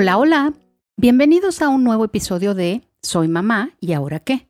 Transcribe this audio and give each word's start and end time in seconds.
Hola, 0.00 0.16
hola. 0.16 0.54
Bienvenidos 0.96 1.60
a 1.60 1.68
un 1.68 1.82
nuevo 1.82 2.04
episodio 2.04 2.54
de 2.54 2.82
Soy 3.02 3.26
mamá 3.26 3.72
y 3.80 3.94
ahora 3.94 4.20
qué. 4.20 4.48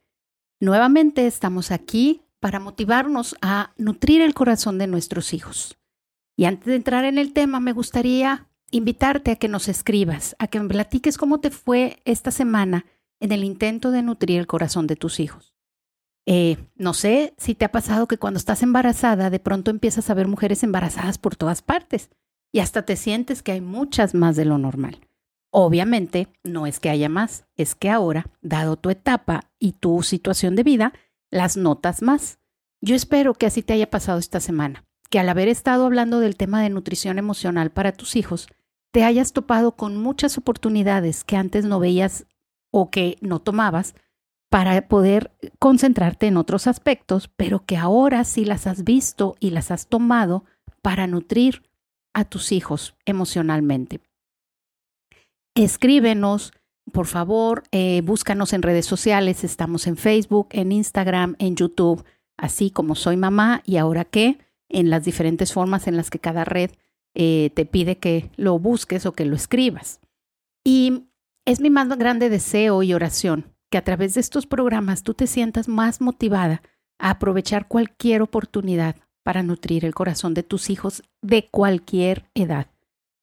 Nuevamente 0.60 1.26
estamos 1.26 1.70
aquí 1.70 2.20
para 2.38 2.60
motivarnos 2.60 3.34
a 3.40 3.72
nutrir 3.78 4.20
el 4.20 4.34
corazón 4.34 4.76
de 4.76 4.86
nuestros 4.86 5.32
hijos. 5.32 5.78
Y 6.36 6.44
antes 6.44 6.66
de 6.66 6.74
entrar 6.74 7.06
en 7.06 7.16
el 7.16 7.32
tema, 7.32 7.60
me 7.60 7.72
gustaría 7.72 8.46
invitarte 8.70 9.30
a 9.30 9.36
que 9.36 9.48
nos 9.48 9.68
escribas, 9.68 10.36
a 10.38 10.48
que 10.48 10.60
me 10.60 10.68
platiques 10.68 11.16
cómo 11.16 11.40
te 11.40 11.50
fue 11.50 12.02
esta 12.04 12.30
semana 12.30 12.84
en 13.18 13.32
el 13.32 13.42
intento 13.42 13.90
de 13.90 14.02
nutrir 14.02 14.40
el 14.40 14.46
corazón 14.46 14.86
de 14.86 14.96
tus 14.96 15.18
hijos. 15.18 15.54
Eh, 16.26 16.58
no 16.74 16.92
sé 16.92 17.32
si 17.38 17.54
te 17.54 17.64
ha 17.64 17.72
pasado 17.72 18.06
que 18.06 18.18
cuando 18.18 18.36
estás 18.36 18.62
embarazada, 18.62 19.30
de 19.30 19.40
pronto 19.40 19.70
empiezas 19.70 20.10
a 20.10 20.14
ver 20.14 20.28
mujeres 20.28 20.62
embarazadas 20.62 21.16
por 21.16 21.36
todas 21.36 21.62
partes 21.62 22.10
y 22.52 22.58
hasta 22.58 22.84
te 22.84 22.96
sientes 22.96 23.42
que 23.42 23.52
hay 23.52 23.62
muchas 23.62 24.14
más 24.14 24.36
de 24.36 24.44
lo 24.44 24.58
normal. 24.58 25.07
Obviamente, 25.50 26.28
no 26.44 26.66
es 26.66 26.78
que 26.78 26.90
haya 26.90 27.08
más, 27.08 27.46
es 27.56 27.74
que 27.74 27.90
ahora, 27.90 28.26
dado 28.42 28.76
tu 28.76 28.90
etapa 28.90 29.50
y 29.58 29.72
tu 29.72 30.02
situación 30.02 30.56
de 30.56 30.62
vida, 30.62 30.92
las 31.30 31.56
notas 31.56 32.02
más. 32.02 32.38
Yo 32.80 32.94
espero 32.94 33.34
que 33.34 33.46
así 33.46 33.62
te 33.62 33.72
haya 33.72 33.90
pasado 33.90 34.18
esta 34.18 34.40
semana, 34.40 34.84
que 35.10 35.18
al 35.18 35.28
haber 35.28 35.48
estado 35.48 35.86
hablando 35.86 36.20
del 36.20 36.36
tema 36.36 36.62
de 36.62 36.70
nutrición 36.70 37.18
emocional 37.18 37.70
para 37.70 37.92
tus 37.92 38.14
hijos, 38.14 38.48
te 38.92 39.04
hayas 39.04 39.32
topado 39.32 39.72
con 39.72 39.96
muchas 39.96 40.38
oportunidades 40.38 41.24
que 41.24 41.36
antes 41.36 41.64
no 41.64 41.80
veías 41.80 42.26
o 42.70 42.90
que 42.90 43.16
no 43.20 43.40
tomabas 43.40 43.94
para 44.50 44.88
poder 44.88 45.32
concentrarte 45.58 46.26
en 46.26 46.36
otros 46.36 46.66
aspectos, 46.66 47.28
pero 47.36 47.64
que 47.64 47.76
ahora 47.76 48.24
sí 48.24 48.44
las 48.44 48.66
has 48.66 48.84
visto 48.84 49.36
y 49.40 49.50
las 49.50 49.70
has 49.70 49.88
tomado 49.88 50.44
para 50.82 51.06
nutrir 51.06 51.62
a 52.14 52.24
tus 52.24 52.52
hijos 52.52 52.96
emocionalmente. 53.04 54.00
Escríbenos, 55.54 56.52
por 56.92 57.06
favor, 57.06 57.64
eh, 57.72 58.00
búscanos 58.02 58.52
en 58.52 58.62
redes 58.62 58.86
sociales, 58.86 59.44
estamos 59.44 59.86
en 59.86 59.96
Facebook, 59.96 60.48
en 60.52 60.72
Instagram, 60.72 61.36
en 61.38 61.56
YouTube, 61.56 62.04
así 62.36 62.70
como 62.70 62.94
soy 62.94 63.16
mamá 63.16 63.62
y 63.64 63.76
ahora 63.76 64.04
qué, 64.04 64.38
en 64.68 64.90
las 64.90 65.04
diferentes 65.04 65.52
formas 65.52 65.86
en 65.86 65.96
las 65.96 66.10
que 66.10 66.18
cada 66.18 66.44
red 66.44 66.70
eh, 67.14 67.50
te 67.54 67.66
pide 67.66 67.98
que 67.98 68.30
lo 68.36 68.58
busques 68.58 69.06
o 69.06 69.12
que 69.12 69.24
lo 69.24 69.34
escribas. 69.34 70.00
Y 70.64 71.08
es 71.44 71.60
mi 71.60 71.70
más 71.70 71.88
grande 71.98 72.28
deseo 72.28 72.82
y 72.82 72.92
oración 72.94 73.54
que 73.70 73.78
a 73.78 73.84
través 73.84 74.14
de 74.14 74.20
estos 74.20 74.46
programas 74.46 75.02
tú 75.02 75.14
te 75.14 75.26
sientas 75.26 75.68
más 75.68 76.00
motivada 76.00 76.62
a 76.98 77.10
aprovechar 77.10 77.68
cualquier 77.68 78.22
oportunidad 78.22 78.96
para 79.22 79.42
nutrir 79.42 79.84
el 79.84 79.94
corazón 79.94 80.34
de 80.34 80.42
tus 80.42 80.70
hijos 80.70 81.02
de 81.22 81.48
cualquier 81.50 82.30
edad. 82.34 82.70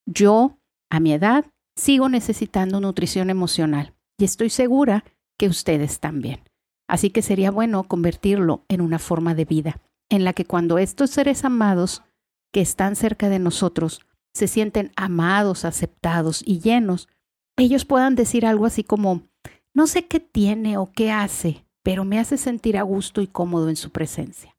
Yo, 0.06 0.60
a 0.90 1.00
mi 1.00 1.14
edad, 1.14 1.46
sigo 1.76 2.10
necesitando 2.10 2.80
nutrición 2.80 3.30
emocional 3.30 3.94
y 4.18 4.26
estoy 4.26 4.50
segura 4.50 5.04
que 5.38 5.48
ustedes 5.48 6.00
también. 6.00 6.42
Así 6.88 7.10
que 7.10 7.22
sería 7.22 7.52
bueno 7.52 7.84
convertirlo 7.84 8.64
en 8.70 8.82
una 8.82 9.00
forma 9.00 9.36
de 9.36 9.46
vida, 9.46 9.82
en 10.10 10.24
la 10.24 10.34
que 10.34 10.46
cuando 10.46 10.78
estos 10.78 11.10
seres 11.10 11.44
amados 11.44 12.04
que 12.54 12.62
están 12.62 12.96
cerca 12.96 13.30
de 13.30 13.40
nosotros 13.40 14.02
se 14.34 14.48
sienten 14.48 14.92
amados, 14.96 15.66
aceptados 15.66 16.44
y 16.46 16.60
llenos, 16.60 17.08
ellos 17.58 17.86
puedan 17.86 18.16
decir 18.16 18.46
algo 18.46 18.66
así 18.66 18.84
como, 18.84 19.24
no 19.74 19.88
sé 19.88 20.08
qué 20.08 20.20
tiene 20.20 20.78
o 20.78 20.92
qué 20.92 21.12
hace, 21.12 21.66
pero 21.84 22.06
me 22.06 22.20
hace 22.20 22.38
sentir 22.38 22.78
a 22.78 22.84
gusto 22.84 23.22
y 23.22 23.28
cómodo 23.28 23.70
en 23.70 23.76
su 23.76 23.92
presencia. 23.92 24.56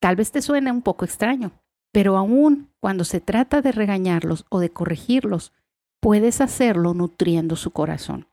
Tal 0.00 0.16
vez 0.16 0.30
te 0.30 0.42
suene 0.42 0.70
un 0.70 0.82
poco 0.82 1.04
extraño, 1.04 1.52
pero 1.92 2.16
aún 2.16 2.70
cuando 2.80 3.04
se 3.04 3.20
trata 3.20 3.62
de 3.62 3.72
regañarlos 3.72 4.44
o 4.50 4.60
de 4.60 4.70
corregirlos, 4.70 5.52
puedes 6.00 6.40
hacerlo 6.40 6.94
nutriendo 6.94 7.56
su 7.56 7.70
corazón. 7.70 8.28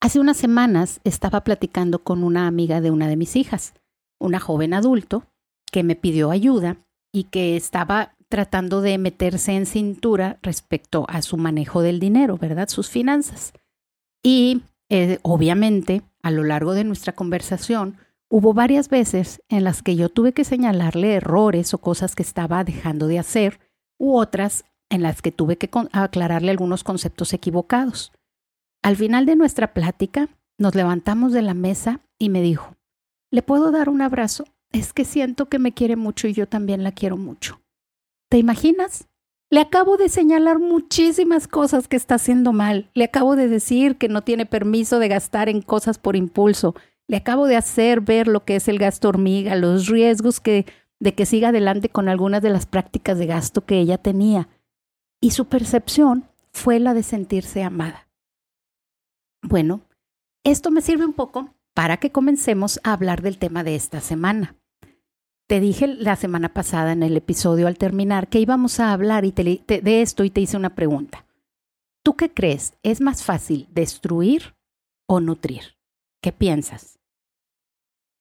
Hace 0.00 0.18
unas 0.18 0.38
semanas 0.38 1.00
estaba 1.04 1.44
platicando 1.44 2.02
con 2.02 2.24
una 2.24 2.46
amiga 2.46 2.80
de 2.80 2.90
una 2.90 3.08
de 3.08 3.16
mis 3.16 3.36
hijas, 3.36 3.74
una 4.18 4.40
joven 4.40 4.72
adulto, 4.72 5.24
que 5.70 5.82
me 5.82 5.94
pidió 5.94 6.30
ayuda 6.30 6.78
y 7.12 7.24
que 7.24 7.56
estaba 7.56 8.16
tratando 8.28 8.80
de 8.80 8.96
meterse 8.96 9.52
en 9.52 9.66
cintura 9.66 10.38
respecto 10.42 11.04
a 11.08 11.20
su 11.20 11.36
manejo 11.36 11.82
del 11.82 12.00
dinero, 12.00 12.38
¿verdad? 12.38 12.68
Sus 12.68 12.88
finanzas. 12.88 13.52
Y 14.22 14.62
eh, 14.88 15.18
obviamente, 15.22 16.02
a 16.22 16.30
lo 16.30 16.44
largo 16.44 16.74
de 16.74 16.84
nuestra 16.84 17.12
conversación, 17.14 17.98
hubo 18.30 18.54
varias 18.54 18.88
veces 18.88 19.42
en 19.48 19.64
las 19.64 19.82
que 19.82 19.96
yo 19.96 20.08
tuve 20.08 20.32
que 20.32 20.44
señalarle 20.44 21.14
errores 21.14 21.74
o 21.74 21.78
cosas 21.78 22.14
que 22.14 22.22
estaba 22.22 22.62
dejando 22.64 23.06
de 23.06 23.18
hacer, 23.18 23.60
u 23.98 24.16
otras 24.16 24.64
en 24.90 25.02
las 25.02 25.22
que 25.22 25.32
tuve 25.32 25.56
que 25.56 25.70
aclararle 25.92 26.50
algunos 26.50 26.84
conceptos 26.84 27.32
equivocados. 27.32 28.12
Al 28.82 28.96
final 28.96 29.24
de 29.24 29.36
nuestra 29.36 29.72
plática, 29.72 30.28
nos 30.58 30.74
levantamos 30.74 31.32
de 31.32 31.42
la 31.42 31.54
mesa 31.54 32.00
y 32.18 32.28
me 32.28 32.42
dijo, 32.42 32.76
¿le 33.30 33.42
puedo 33.42 33.70
dar 33.70 33.88
un 33.88 34.02
abrazo? 34.02 34.44
Es 34.72 34.92
que 34.92 35.04
siento 35.04 35.46
que 35.46 35.58
me 35.58 35.72
quiere 35.72 35.96
mucho 35.96 36.28
y 36.28 36.34
yo 36.34 36.46
también 36.46 36.84
la 36.84 36.92
quiero 36.92 37.16
mucho. 37.16 37.60
¿Te 38.28 38.38
imaginas? 38.38 39.08
Le 39.50 39.60
acabo 39.60 39.96
de 39.96 40.08
señalar 40.08 40.60
muchísimas 40.60 41.48
cosas 41.48 41.88
que 41.88 41.96
está 41.96 42.14
haciendo 42.16 42.52
mal. 42.52 42.88
Le 42.94 43.04
acabo 43.04 43.34
de 43.34 43.48
decir 43.48 43.96
que 43.96 44.08
no 44.08 44.22
tiene 44.22 44.46
permiso 44.46 44.98
de 45.00 45.08
gastar 45.08 45.48
en 45.48 45.60
cosas 45.60 45.98
por 45.98 46.14
impulso. 46.14 46.74
Le 47.08 47.16
acabo 47.16 47.46
de 47.46 47.56
hacer 47.56 48.00
ver 48.00 48.28
lo 48.28 48.44
que 48.44 48.54
es 48.56 48.68
el 48.68 48.78
gasto 48.78 49.08
hormiga, 49.08 49.56
los 49.56 49.88
riesgos 49.88 50.38
que, 50.38 50.66
de 51.00 51.14
que 51.14 51.26
siga 51.26 51.48
adelante 51.48 51.88
con 51.88 52.08
algunas 52.08 52.42
de 52.42 52.50
las 52.50 52.66
prácticas 52.66 53.18
de 53.18 53.26
gasto 53.26 53.64
que 53.64 53.80
ella 53.80 53.98
tenía. 53.98 54.48
Y 55.20 55.32
su 55.32 55.46
percepción 55.46 56.28
fue 56.52 56.80
la 56.80 56.94
de 56.94 57.02
sentirse 57.02 57.62
amada. 57.62 58.08
Bueno, 59.42 59.82
esto 60.44 60.70
me 60.70 60.80
sirve 60.80 61.04
un 61.04 61.12
poco 61.12 61.54
para 61.74 61.98
que 61.98 62.10
comencemos 62.10 62.80
a 62.84 62.92
hablar 62.92 63.22
del 63.22 63.38
tema 63.38 63.62
de 63.62 63.76
esta 63.76 64.00
semana. 64.00 64.56
Te 65.46 65.60
dije 65.60 65.86
la 65.86 66.16
semana 66.16 66.54
pasada 66.54 66.92
en 66.92 67.02
el 67.02 67.16
episodio 67.16 67.66
al 67.66 67.76
terminar 67.76 68.28
que 68.28 68.40
íbamos 68.40 68.80
a 68.80 68.92
hablar 68.92 69.24
y 69.24 69.32
de 69.32 70.02
esto 70.02 70.24
y 70.24 70.30
te 70.30 70.40
hice 70.40 70.56
una 70.56 70.74
pregunta. 70.74 71.26
¿Tú 72.02 72.16
qué 72.16 72.32
crees? 72.32 72.74
¿Es 72.82 73.00
más 73.00 73.24
fácil 73.24 73.68
destruir 73.72 74.54
o 75.06 75.20
nutrir? 75.20 75.76
¿Qué 76.22 76.32
piensas? 76.32 76.98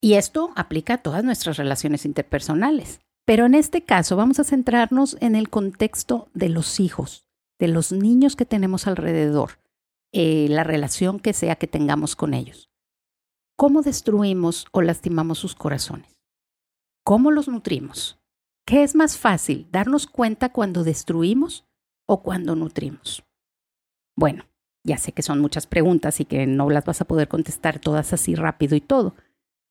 Y 0.01 0.13
esto 0.15 0.51
aplica 0.55 0.95
a 0.95 1.01
todas 1.03 1.23
nuestras 1.23 1.57
relaciones 1.57 2.05
interpersonales. 2.05 2.99
Pero 3.29 3.45
en 3.45 3.53
este 3.53 3.83
caso 3.83 4.15
vamos 4.15 4.39
a 4.39 4.43
centrarnos 4.43 5.15
en 5.21 5.35
el 5.35 5.51
contexto 5.51 6.31
de 6.33 6.49
los 6.49 6.79
hijos, 6.79 7.27
de 7.59 7.67
los 7.67 7.91
niños 7.91 8.35
que 8.35 8.43
tenemos 8.43 8.87
alrededor, 8.87 9.59
eh, 10.11 10.47
la 10.49 10.63
relación 10.63 11.19
que 11.19 11.33
sea 11.33 11.55
que 11.55 11.67
tengamos 11.67 12.15
con 12.15 12.33
ellos. 12.33 12.71
¿Cómo 13.55 13.83
destruimos 13.83 14.65
o 14.71 14.81
lastimamos 14.81 15.37
sus 15.37 15.53
corazones? 15.53 16.17
¿Cómo 17.03 17.29
los 17.29 17.47
nutrimos? 17.47 18.19
¿Qué 18.65 18.81
es 18.81 18.95
más 18.95 19.19
fácil, 19.19 19.67
darnos 19.71 20.07
cuenta 20.07 20.51
cuando 20.51 20.83
destruimos 20.83 21.67
o 22.07 22.23
cuando 22.23 22.55
nutrimos? 22.55 23.23
Bueno, 24.15 24.45
ya 24.83 24.97
sé 24.97 25.11
que 25.11 25.21
son 25.21 25.39
muchas 25.39 25.67
preguntas 25.67 26.19
y 26.19 26.25
que 26.25 26.47
no 26.47 26.67
las 26.71 26.83
vas 26.83 27.01
a 27.01 27.05
poder 27.05 27.27
contestar 27.27 27.77
todas 27.77 28.11
así 28.11 28.33
rápido 28.33 28.75
y 28.75 28.81
todo. 28.81 29.13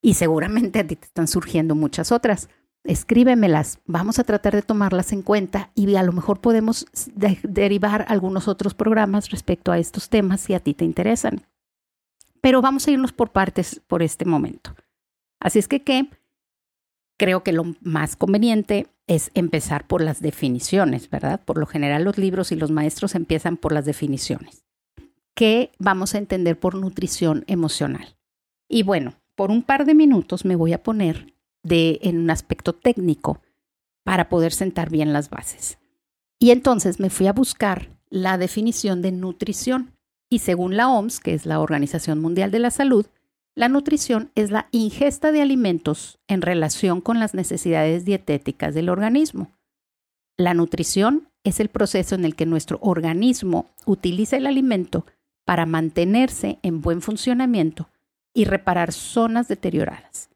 Y 0.00 0.14
seguramente 0.14 0.78
a 0.78 0.86
ti 0.86 0.94
te 0.94 1.06
están 1.06 1.26
surgiendo 1.26 1.75
muchas 1.75 2.12
otras. 2.12 2.48
Escríbemelas, 2.84 3.81
vamos 3.87 4.19
a 4.19 4.25
tratar 4.25 4.55
de 4.55 4.62
tomarlas 4.62 5.12
en 5.12 5.22
cuenta 5.22 5.71
y 5.75 5.94
a 5.97 6.03
lo 6.03 6.12
mejor 6.12 6.41
podemos 6.41 6.87
derivar 7.43 8.06
algunos 8.09 8.49
otros 8.49 8.75
programas 8.75 9.31
respecto 9.31 9.72
a 9.72 9.78
estos 9.78 10.09
temas 10.09 10.41
si 10.41 10.55
a 10.55 10.61
ti 10.61 10.75
te 10.75 10.84
interesan. 10.84 11.47
Pero 12.41 12.62
vamos 12.62 12.87
a 12.87 12.91
irnos 12.91 13.12
por 13.12 13.31
partes 13.31 13.83
por 13.87 14.03
este 14.03 14.25
momento. 14.25 14.75
Así 15.41 15.59
es 15.59 15.69
que, 15.69 16.09
creo 17.19 17.43
que 17.43 17.53
lo 17.53 17.75
más 17.81 18.17
conveniente 18.17 18.87
es 19.06 19.31
empezar 19.35 19.87
por 19.87 20.02
las 20.02 20.20
definiciones, 20.20 21.11
¿verdad? 21.11 21.41
Por 21.44 21.58
lo 21.58 21.67
general 21.67 22.05
los 22.05 22.17
libros 22.17 22.52
y 22.52 22.56
los 22.56 22.70
maestros 22.70 23.14
empiezan 23.14 23.56
por 23.56 23.73
las 23.73 23.85
definiciones. 23.85 24.64
¿Qué 25.35 25.73
vamos 25.79 26.14
a 26.14 26.19
entender 26.19 26.58
por 26.58 26.75
nutrición 26.75 27.44
emocional? 27.47 28.17
Y 28.69 28.82
bueno, 28.82 29.14
por 29.35 29.50
un 29.50 29.62
par 29.62 29.85
de 29.85 29.94
minutos 29.94 30.44
me 30.44 30.56
voy 30.56 30.73
a 30.73 30.82
poner 30.82 31.35
de, 31.62 31.99
en 32.02 32.19
un 32.19 32.31
aspecto 32.31 32.72
técnico 32.72 33.40
para 34.05 34.28
poder 34.28 34.52
sentar 34.52 34.90
bien 34.90 35.12
las 35.12 35.31
bases. 35.31 35.78
Y 36.38 36.50
entonces 36.50 37.00
me 37.00 37.10
fui 37.10 37.26
a 37.26 37.32
buscar 37.32 37.88
la 38.10 38.38
definición 38.38 39.02
de 39.02 39.12
nutrición. 39.12 39.94
Y 40.31 40.40
según 40.40 40.76
la 40.76 40.88
OMS, 40.88 41.20
que 41.20 41.34
es 41.34 41.46
la 41.46 41.60
Organización 41.60 42.20
Mundial 42.20 42.50
de 42.50 42.58
la 42.58 42.70
Salud, 42.70 43.06
la 43.55 43.69
nutrición 43.69 44.31
es 44.34 44.50
la 44.50 44.69
ingesta 44.70 45.32
de 45.32 45.43
alimentos 45.43 46.20
en 46.28 46.43
relación 46.43 47.00
con 47.00 47.19
las 47.19 47.34
necesidades 47.34 48.04
dietéticas 48.04 48.75
del 48.75 48.88
organismo. 48.88 49.50
La 50.37 50.54
nutrición 50.54 51.28
es 51.43 51.58
el 51.58 51.69
proceso 51.69 52.14
en 52.14 52.25
el 52.25 52.37
que 52.37 52.46
nuestro 52.46 52.78
organismo 52.82 53.70
utiliza 53.84 54.37
el 54.37 54.46
alimento 54.46 55.06
para 55.44 55.66
mantenerse 55.66 56.58
en 56.62 56.81
buen 56.81 57.02
funcionamiento 57.02 57.88
y 58.32 58.44
reparar 58.44 58.93
zonas 58.93 59.49
deterioradas. 59.49 60.31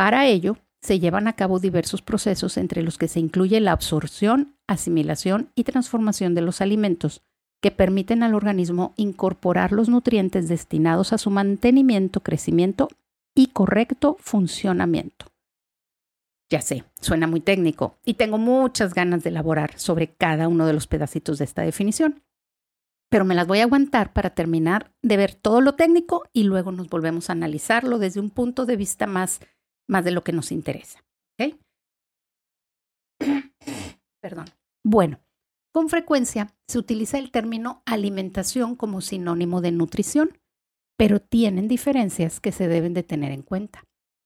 Para 0.00 0.26
ello, 0.26 0.56
se 0.80 0.98
llevan 0.98 1.28
a 1.28 1.34
cabo 1.34 1.58
diversos 1.58 2.00
procesos 2.00 2.56
entre 2.56 2.82
los 2.82 2.96
que 2.96 3.06
se 3.06 3.20
incluye 3.20 3.60
la 3.60 3.72
absorción, 3.72 4.54
asimilación 4.66 5.50
y 5.54 5.64
transformación 5.64 6.34
de 6.34 6.40
los 6.40 6.62
alimentos, 6.62 7.20
que 7.60 7.70
permiten 7.70 8.22
al 8.22 8.34
organismo 8.34 8.94
incorporar 8.96 9.72
los 9.72 9.90
nutrientes 9.90 10.48
destinados 10.48 11.12
a 11.12 11.18
su 11.18 11.28
mantenimiento, 11.28 12.20
crecimiento 12.20 12.88
y 13.34 13.48
correcto 13.48 14.16
funcionamiento. 14.20 15.26
Ya 16.48 16.62
sé, 16.62 16.84
suena 17.02 17.26
muy 17.26 17.40
técnico 17.42 17.98
y 18.02 18.14
tengo 18.14 18.38
muchas 18.38 18.94
ganas 18.94 19.22
de 19.22 19.28
elaborar 19.28 19.78
sobre 19.78 20.14
cada 20.14 20.48
uno 20.48 20.66
de 20.66 20.72
los 20.72 20.86
pedacitos 20.86 21.36
de 21.36 21.44
esta 21.44 21.60
definición, 21.60 22.22
pero 23.10 23.26
me 23.26 23.34
las 23.34 23.46
voy 23.46 23.58
a 23.58 23.64
aguantar 23.64 24.14
para 24.14 24.30
terminar 24.30 24.92
de 25.02 25.18
ver 25.18 25.34
todo 25.34 25.60
lo 25.60 25.74
técnico 25.74 26.22
y 26.32 26.44
luego 26.44 26.72
nos 26.72 26.88
volvemos 26.88 27.28
a 27.28 27.34
analizarlo 27.34 27.98
desde 27.98 28.20
un 28.20 28.30
punto 28.30 28.64
de 28.64 28.76
vista 28.76 29.06
más, 29.06 29.40
más 29.90 30.04
de 30.04 30.12
lo 30.12 30.22
que 30.24 30.32
nos 30.32 30.52
interesa. 30.52 31.04
Perdón. 34.22 34.46
Bueno, 34.82 35.20
con 35.72 35.88
frecuencia 35.88 36.54
se 36.68 36.78
utiliza 36.78 37.18
el 37.18 37.30
término 37.30 37.82
alimentación 37.84 38.76
como 38.76 39.02
sinónimo 39.02 39.60
de 39.60 39.72
nutrición, 39.72 40.38
pero 40.96 41.20
tienen 41.20 41.68
diferencias 41.68 42.40
que 42.40 42.52
se 42.52 42.68
deben 42.68 42.94
de 42.94 43.02
tener 43.02 43.32
en 43.32 43.42
cuenta. 43.42 43.84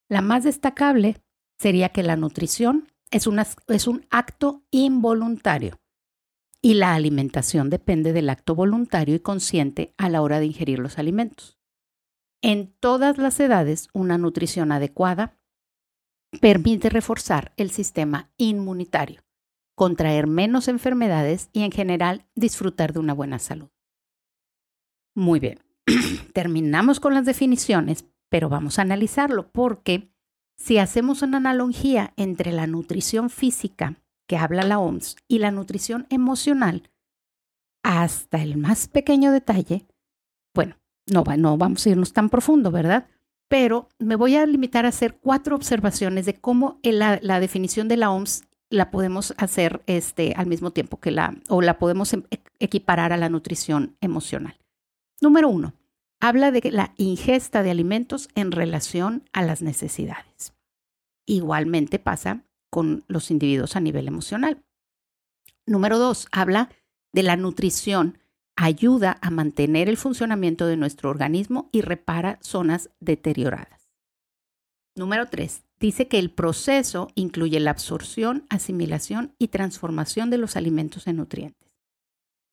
La 0.09 0.21
más 0.21 0.43
destacable 0.43 1.17
sería 1.59 1.89
que 1.89 2.03
la 2.03 2.15
nutrición 2.15 2.91
es, 3.11 3.27
es 3.67 3.87
un 3.87 4.05
acto 4.09 4.63
involuntario 4.71 5.79
y 6.61 6.75
la 6.75 6.95
alimentación 6.95 7.69
depende 7.69 8.13
del 8.13 8.29
acto 8.29 8.55
voluntario 8.55 9.15
y 9.15 9.19
consciente 9.19 9.93
a 9.97 10.09
la 10.09 10.21
hora 10.21 10.39
de 10.39 10.45
ingerir 10.47 10.79
los 10.79 10.97
alimentos. 10.99 11.59
En 12.41 12.73
todas 12.79 13.17
las 13.17 13.39
edades, 13.39 13.87
una 13.93 14.17
nutrición 14.17 14.71
adecuada 14.71 15.37
permite 16.39 16.89
reforzar 16.89 17.53
el 17.57 17.71
sistema 17.71 18.31
inmunitario 18.37 19.25
contraer 19.75 20.25
menos 20.25 20.67
enfermedades 20.67 21.49
y 21.53 21.63
en 21.63 21.71
general 21.71 22.25
disfrutar 22.33 22.93
de 22.93 22.99
una 22.99 23.13
buena 23.13 23.39
salud. 23.39 23.69
Muy 25.13 25.39
bien, 25.39 25.59
terminamos 26.33 26.99
con 26.99 27.13
las 27.13 27.25
definiciones, 27.25 28.05
pero 28.29 28.49
vamos 28.49 28.79
a 28.79 28.81
analizarlo 28.81 29.51
porque 29.51 30.11
si 30.57 30.77
hacemos 30.77 31.21
una 31.21 31.37
analogía 31.37 32.13
entre 32.15 32.51
la 32.53 32.67
nutrición 32.67 33.29
física 33.29 34.01
que 34.27 34.37
habla 34.37 34.63
la 34.63 34.79
OMS 34.79 35.17
y 35.27 35.39
la 35.39 35.51
nutrición 35.51 36.07
emocional, 36.09 36.89
hasta 37.83 38.41
el 38.41 38.57
más 38.57 38.87
pequeño 38.87 39.31
detalle, 39.31 39.85
bueno, 40.55 40.77
no, 41.05 41.23
no 41.37 41.57
vamos 41.57 41.85
a 41.85 41.89
irnos 41.89 42.13
tan 42.13 42.29
profundo, 42.29 42.71
¿verdad? 42.71 43.07
Pero 43.47 43.89
me 43.99 44.15
voy 44.15 44.35
a 44.35 44.45
limitar 44.45 44.85
a 44.85 44.89
hacer 44.89 45.17
cuatro 45.17 45.55
observaciones 45.55 46.25
de 46.25 46.33
cómo 46.33 46.79
la, 46.83 47.19
la 47.21 47.39
definición 47.39 47.87
de 47.87 47.97
la 47.97 48.11
OMS 48.11 48.43
la 48.69 48.91
podemos 48.91 49.33
hacer 49.37 49.81
este, 49.87 50.33
al 50.35 50.47
mismo 50.47 50.71
tiempo 50.71 50.99
que 50.99 51.11
la, 51.11 51.35
o 51.49 51.61
la 51.61 51.77
podemos 51.77 52.13
em, 52.13 52.23
e, 52.31 52.39
equiparar 52.59 53.13
a 53.13 53.17
la 53.17 53.29
nutrición 53.29 53.95
emocional. 54.01 54.57
Número 55.21 55.49
uno, 55.49 55.73
habla 56.19 56.51
de 56.51 56.71
la 56.71 56.93
ingesta 56.97 57.63
de 57.63 57.71
alimentos 57.71 58.29
en 58.35 58.51
relación 58.51 59.23
a 59.33 59.43
las 59.43 59.61
necesidades. 59.61 60.53
Igualmente 61.25 61.99
pasa 61.99 62.43
con 62.69 63.03
los 63.07 63.31
individuos 63.31 63.75
a 63.75 63.79
nivel 63.79 64.07
emocional. 64.07 64.63
Número 65.65 65.97
dos, 65.97 66.27
habla 66.31 66.69
de 67.13 67.23
la 67.23 67.37
nutrición, 67.37 68.17
ayuda 68.55 69.17
a 69.21 69.29
mantener 69.31 69.89
el 69.89 69.97
funcionamiento 69.97 70.65
de 70.67 70.77
nuestro 70.77 71.09
organismo 71.09 71.69
y 71.71 71.81
repara 71.81 72.39
zonas 72.41 72.89
deterioradas. 72.99 73.89
Número 74.95 75.25
tres, 75.27 75.65
dice 75.79 76.07
que 76.07 76.19
el 76.19 76.31
proceso 76.31 77.09
incluye 77.15 77.59
la 77.59 77.71
absorción, 77.71 78.45
asimilación 78.49 79.35
y 79.37 79.49
transformación 79.49 80.29
de 80.29 80.37
los 80.37 80.55
alimentos 80.55 81.07
en 81.07 81.17
nutrientes. 81.17 81.75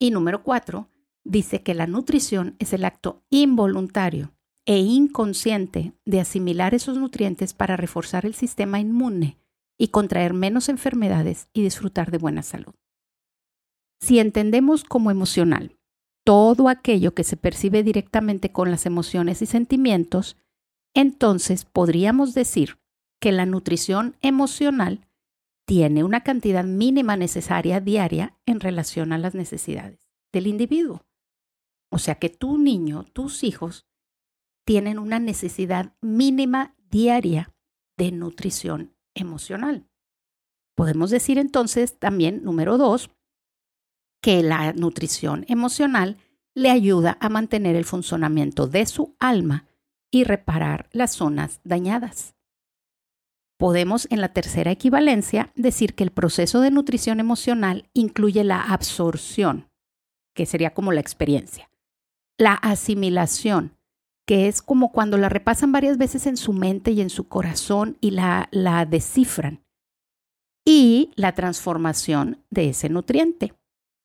Y 0.01 0.11
número 0.11 0.43
cuatro, 0.43 0.89
dice 1.23 1.63
que 1.63 1.75
la 1.75 1.87
nutrición 1.87 2.57
es 2.59 2.73
el 2.73 2.85
acto 2.85 3.23
involuntario 3.31 4.33
e 4.67 4.79
inconsciente 4.79 5.93
de 6.05 6.21
asimilar 6.21 6.75
esos 6.75 6.99
nutrientes 6.99 7.55
para 7.55 7.77
reforzar 7.77 8.27
el 8.27 8.35
sistema 8.35 8.81
inmune 8.81 9.39
y 9.79 9.89
contraer 9.89 10.35
menos 10.35 10.69
enfermedades 10.69 11.49
y 11.53 11.63
disfrutar 11.63 12.11
de 12.11 12.19
buena 12.19 12.43
salud. 12.43 12.75
Si 14.01 14.19
entendemos 14.19 14.83
como 14.83 15.13
emocional 15.13 15.77
todo 16.25 16.69
aquello 16.69 17.15
que 17.15 17.25
se 17.25 17.37
percibe 17.37 17.83
directamente 17.83 18.53
con 18.53 18.71
las 18.71 18.87
emociones 18.87 19.43
y 19.43 19.47
sentimientos, 19.47 20.37
entonces 20.95 21.65
podríamos 21.65 22.35
decir 22.35 22.79
que 23.21 23.33
la 23.33 23.47
nutrición 23.47 24.17
emocional 24.21 25.07
tiene 25.67 26.05
una 26.05 26.23
cantidad 26.23 26.65
mínima 26.65 27.17
necesaria 27.17 27.81
diaria 27.81 28.37
en 28.47 28.61
relación 28.61 29.13
a 29.13 29.19
las 29.19 29.35
necesidades 29.35 30.11
del 30.33 30.47
individuo. 30.47 31.07
O 31.91 31.99
sea 31.99 32.17
que 32.17 32.31
tu 32.31 32.59
niño, 32.59 33.05
tus 33.05 33.45
hijos, 33.45 33.87
tienen 34.65 34.99
una 34.99 35.19
necesidad 35.19 35.95
mínima 36.01 36.75
diaria 36.91 37.55
de 37.97 38.13
nutrición 38.13 38.95
emocional. 39.15 39.89
Podemos 40.75 41.11
decir 41.11 41.39
entonces 41.39 41.99
también, 41.99 42.43
número 42.43 42.79
dos, 42.79 43.11
que 44.23 44.43
la 44.43 44.73
nutrición 44.73 45.45
emocional 45.49 46.17
le 46.55 46.71
ayuda 46.71 47.19
a 47.21 47.29
mantener 47.29 47.77
el 47.77 47.85
funcionamiento 47.85 48.67
de 48.69 48.87
su 48.87 49.17
alma 49.19 49.67
y 50.11 50.25
reparar 50.25 50.89
las 50.93 51.13
zonas 51.13 51.61
dañadas. 51.65 52.35
Podemos 53.59 54.07
en 54.11 54.21
la 54.21 54.33
tercera 54.33 54.71
equivalencia 54.71 55.53
decir 55.57 55.95
que 55.95 56.05
el 56.05 56.11
proceso 56.11 56.61
de 56.61 56.71
nutrición 56.71 57.21
emocional 57.21 57.89
incluye 57.95 58.45
la 58.45 58.63
absorción, 58.63 59.71
que 60.35 60.47
sería 60.47 60.73
como 60.75 60.93
la 60.93 61.01
experiencia, 61.01 61.71
la 62.39 62.55
asimilación, 62.55 63.77
que 64.27 64.47
es 64.49 64.63
como 64.63 64.93
cuando 64.93 65.17
la 65.17 65.29
repasan 65.29 65.73
varias 65.73 65.99
veces 65.99 66.27
en 66.27 66.37
su 66.37 66.53
mente 66.53 66.93
y 66.93 67.01
en 67.01 67.11
su 67.11 67.29
corazón 67.29 67.99
y 68.01 68.13
la, 68.13 68.49
la 68.53 68.85
descifran, 68.85 69.65
y 70.65 71.11
la 71.17 71.33
transformación 71.35 72.45
de 72.51 72.69
ese 72.71 72.89
nutriente 72.89 73.55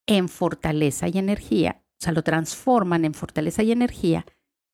en 0.07 0.29
fortaleza 0.29 1.07
y 1.07 1.17
energía, 1.17 1.83
o 1.99 2.03
sea, 2.03 2.13
lo 2.13 2.23
transforman 2.23 3.05
en 3.05 3.13
fortaleza 3.13 3.61
y 3.63 3.71
energía 3.71 4.25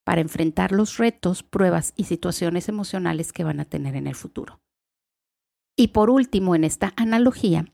para 0.04 0.22
enfrentar 0.22 0.72
los 0.72 0.98
retos, 0.98 1.44
pruebas 1.44 1.94
y 1.96 2.06
situaciones 2.06 2.70
emocionales 2.70 3.34
que 3.34 3.44
van 3.44 3.60
a 3.60 3.66
tener 3.66 3.96
en 3.96 4.08
el 4.08 4.16
futuro. 4.16 4.62
Y 5.76 5.88
por 5.90 6.10
último, 6.10 6.56
en 6.56 6.64
esta 6.64 6.94
analogía, 6.96 7.74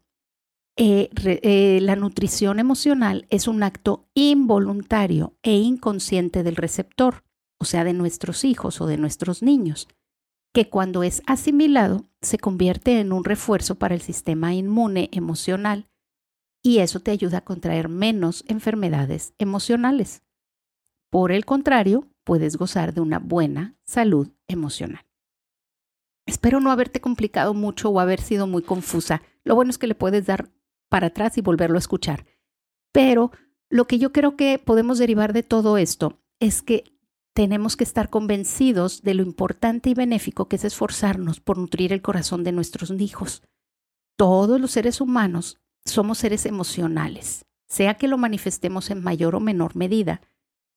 eh, 0.78 1.10
eh, 1.26 1.80
la 1.82 1.98
nutrición 1.98 2.60
emocional 2.60 3.28
es 3.30 3.48
un 3.48 3.64
acto 3.64 4.08
involuntario 4.14 5.36
e 5.44 5.58
inconsciente 5.58 6.44
del 6.44 6.56
receptor, 6.56 7.26
o 7.60 7.66
sea, 7.66 7.84
de 7.84 7.94
nuestros 7.94 8.46
hijos 8.46 8.80
o 8.80 8.88
de 8.88 8.98
nuestros 8.98 9.44
niños, 9.44 9.90
que 10.54 10.70
cuando 10.70 11.04
es 11.04 11.22
asimilado 11.26 12.06
se 12.22 12.38
convierte 12.38 13.00
en 13.02 13.12
un 13.12 13.26
refuerzo 13.26 13.76
para 13.76 13.96
el 13.96 14.02
sistema 14.02 14.54
inmune 14.54 15.10
emocional 15.12 15.90
y 16.64 16.80
eso 16.80 17.00
te 17.00 17.12
ayuda 17.12 17.40
a 17.40 17.46
contraer 17.46 17.90
menos 17.90 18.44
enfermedades 18.48 19.34
emocionales. 19.38 20.24
Por 21.10 21.32
el 21.32 21.46
contrario, 21.46 22.08
puedes 22.24 22.58
gozar 22.58 22.94
de 22.94 23.02
una 23.02 23.20
buena 23.20 23.76
salud 23.84 24.30
emocional. 24.48 25.06
Espero 26.26 26.60
no 26.60 26.72
haberte 26.72 27.02
complicado 27.02 27.54
mucho 27.54 27.90
o 27.90 28.00
haber 28.00 28.22
sido 28.22 28.46
muy 28.46 28.62
confusa. 28.62 29.24
Lo 29.44 29.56
bueno 29.56 29.72
es 29.72 29.80
que 29.80 29.88
le 29.88 29.96
puedes 29.96 30.28
dar 30.28 30.52
para 30.88 31.08
atrás 31.08 31.38
y 31.38 31.42
volverlo 31.42 31.78
a 31.78 31.80
escuchar. 31.80 32.26
Pero 32.92 33.32
lo 33.70 33.86
que 33.86 33.98
yo 33.98 34.12
creo 34.12 34.36
que 34.36 34.60
podemos 34.60 35.00
derivar 35.00 35.34
de 35.34 35.44
todo 35.44 35.78
esto 35.78 36.22
es 36.40 36.62
que 36.62 37.00
tenemos 37.34 37.78
que 37.78 37.84
estar 37.84 38.10
convencidos 38.10 39.02
de 39.02 39.14
lo 39.14 39.24
importante 39.24 39.90
y 39.90 39.94
benéfico 39.94 40.48
que 40.48 40.58
es 40.58 40.66
esforzarnos 40.66 41.40
por 41.40 41.58
nutrir 41.58 41.94
el 41.94 42.02
corazón 42.02 42.44
de 42.44 42.52
nuestros 42.52 42.92
hijos. 42.92 43.44
Todos 44.18 44.60
los 44.60 44.72
seres 44.72 45.02
humanos 45.02 45.59
somos 45.86 46.18
seres 46.20 46.46
emocionales, 46.46 47.46
sea 47.68 47.96
que 47.96 48.08
lo 48.08 48.18
manifestemos 48.18 48.90
en 48.90 49.04
mayor 49.04 49.36
o 49.36 49.40
menor 49.40 49.76
medida. 49.76 50.22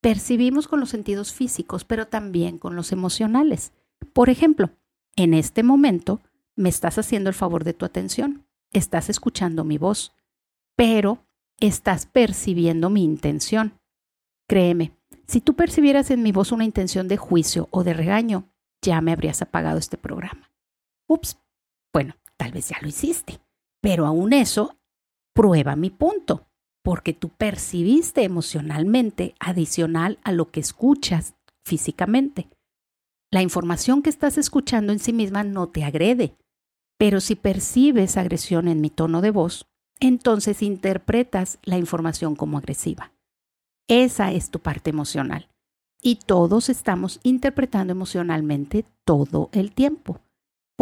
Percibimos 0.01 0.69
con 0.69 0.81
los 0.81 0.91
sentidos 0.91 1.33
físicos, 1.33 1.85
pero 1.85 2.09
también 2.09 2.59
con 2.59 2.77
los 2.77 2.93
emocionales. 2.93 3.73
Por 4.13 4.31
ejemplo, 4.31 4.71
en 5.17 5.35
este 5.35 5.63
momento 5.63 6.21
me 6.57 6.69
estás 6.69 6.99
haciendo 6.99 7.31
el 7.31 7.35
favor 7.35 7.65
de 7.65 7.75
tu 7.75 7.85
atención, 7.85 8.47
estás 8.73 9.11
escuchando 9.11 9.65
mi 9.65 9.79
voz, 9.79 10.13
pero 10.77 11.25
estás 11.61 12.07
percibiendo 12.07 12.91
mi 12.91 13.05
intención. 13.05 13.79
Créeme, 14.49 14.93
si 15.27 15.41
tú 15.41 15.55
percibieras 15.55 16.11
en 16.11 16.23
mi 16.23 16.33
voz 16.33 16.53
una 16.53 16.65
intención 16.65 17.09
de 17.09 17.17
juicio 17.17 17.69
o 17.71 17.85
de 17.85 17.95
regaño, 17.95 18.49
ya 18.83 19.01
me 19.01 19.13
habrías 19.13 19.41
apagado 19.41 19.79
este 19.79 19.97
programa. 19.97 20.51
Ups, 21.07 21.39
bueno, 21.93 22.17
tal 22.37 22.53
vez 22.53 22.69
ya 22.69 22.79
lo 22.81 22.89
hiciste, 22.89 23.41
pero 23.81 24.07
aún 24.07 24.33
eso 24.33 24.77
prueba 25.35 25.77
mi 25.77 25.91
punto, 25.91 26.47
porque 26.83 27.13
tú 27.13 27.29
percibiste 27.31 28.25
emocionalmente 28.25 29.35
adicional 29.41 30.19
a 30.25 30.33
lo 30.33 30.51
que 30.51 30.61
escuchas 30.61 31.35
físicamente. 31.65 32.49
La 33.31 33.43
información 33.43 34.03
que 34.03 34.11
estás 34.11 34.37
escuchando 34.37 34.93
en 34.93 34.99
sí 34.99 35.13
misma 35.13 35.43
no 35.45 35.69
te 35.69 35.85
agrede, 35.85 36.37
pero 36.99 37.21
si 37.21 37.35
percibes 37.35 38.17
agresión 38.17 38.69
en 38.69 38.81
mi 38.81 38.91
tono 38.91 39.23
de 39.23 39.31
voz, 39.31 39.67
entonces 40.01 40.63
interpretas 40.63 41.59
la 41.63 41.79
información 41.79 42.37
como 42.37 42.59
agresiva. 42.59 43.13
Esa 43.89 44.33
es 44.33 44.51
tu 44.51 44.61
parte 44.61 44.91
emocional. 44.91 45.49
Y 46.03 46.17
todos 46.17 46.69
estamos 46.69 47.21
interpretando 47.23 47.93
emocionalmente 47.93 48.85
todo 49.05 49.49
el 49.53 49.73
tiempo. 49.73 50.21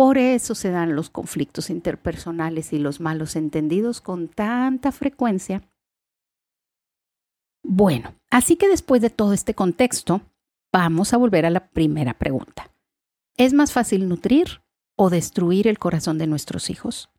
Por 0.01 0.17
eso 0.17 0.55
se 0.55 0.71
dan 0.71 0.97
los 0.97 1.11
conflictos 1.11 1.69
interpersonales 1.69 2.73
y 2.73 2.79
los 2.79 3.01
malos 3.01 3.37
entendidos 3.37 4.01
con 4.01 4.29
tanta 4.29 4.93
frecuencia. 4.93 5.71
Bueno, 7.63 8.15
así 8.31 8.57
que 8.57 8.67
después 8.67 9.03
de 9.03 9.11
todo 9.11 9.35
este 9.35 9.55
contexto, 9.55 10.23
vamos 10.73 11.13
a 11.13 11.19
volver 11.19 11.45
a 11.45 11.51
la 11.51 11.69
primera 11.69 12.19
pregunta. 12.19 12.75
¿Es 13.37 13.53
más 13.53 13.73
fácil 13.75 14.09
nutrir 14.09 14.63
o 14.97 15.11
destruir 15.11 15.69
el 15.69 15.79
corazón 15.79 16.17
de 16.17 16.27
nuestros 16.27 16.71
hijos? 16.71 17.11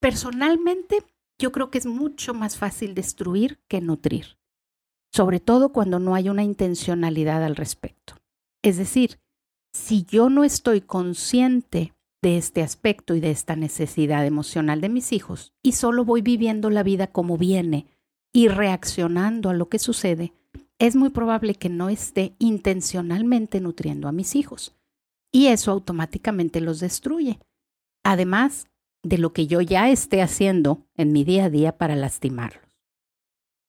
Personalmente, 0.00 0.98
yo 1.36 1.50
creo 1.50 1.72
que 1.72 1.78
es 1.78 1.86
mucho 1.86 2.32
más 2.32 2.56
fácil 2.56 2.94
destruir 2.94 3.58
que 3.66 3.80
nutrir, 3.80 4.38
sobre 5.12 5.40
todo 5.40 5.72
cuando 5.72 5.98
no 5.98 6.14
hay 6.14 6.28
una 6.28 6.44
intencionalidad 6.44 7.42
al 7.42 7.56
respecto. 7.56 8.14
Es 8.62 8.76
decir, 8.76 9.18
si 9.72 10.04
yo 10.04 10.28
no 10.30 10.44
estoy 10.44 10.80
consciente 10.80 11.94
de 12.22 12.36
este 12.36 12.62
aspecto 12.62 13.14
y 13.14 13.20
de 13.20 13.30
esta 13.30 13.56
necesidad 13.56 14.24
emocional 14.24 14.80
de 14.80 14.88
mis 14.88 15.12
hijos 15.12 15.54
y 15.62 15.72
solo 15.72 16.04
voy 16.04 16.22
viviendo 16.22 16.70
la 16.70 16.82
vida 16.82 17.08
como 17.08 17.36
viene 17.36 17.86
y 18.32 18.48
reaccionando 18.48 19.50
a 19.50 19.54
lo 19.54 19.68
que 19.68 19.78
sucede, 19.78 20.32
es 20.78 20.94
muy 20.94 21.10
probable 21.10 21.54
que 21.54 21.68
no 21.68 21.88
esté 21.88 22.36
intencionalmente 22.38 23.60
nutriendo 23.60 24.08
a 24.08 24.12
mis 24.12 24.36
hijos 24.36 24.76
y 25.32 25.46
eso 25.46 25.72
automáticamente 25.72 26.60
los 26.60 26.80
destruye. 26.80 27.40
Además 28.04 28.66
de 29.02 29.18
lo 29.18 29.32
que 29.32 29.46
yo 29.46 29.60
ya 29.60 29.90
esté 29.90 30.22
haciendo 30.22 30.86
en 30.96 31.12
mi 31.12 31.24
día 31.24 31.46
a 31.46 31.50
día 31.50 31.76
para 31.76 31.96
lastimarlos. 31.96 32.62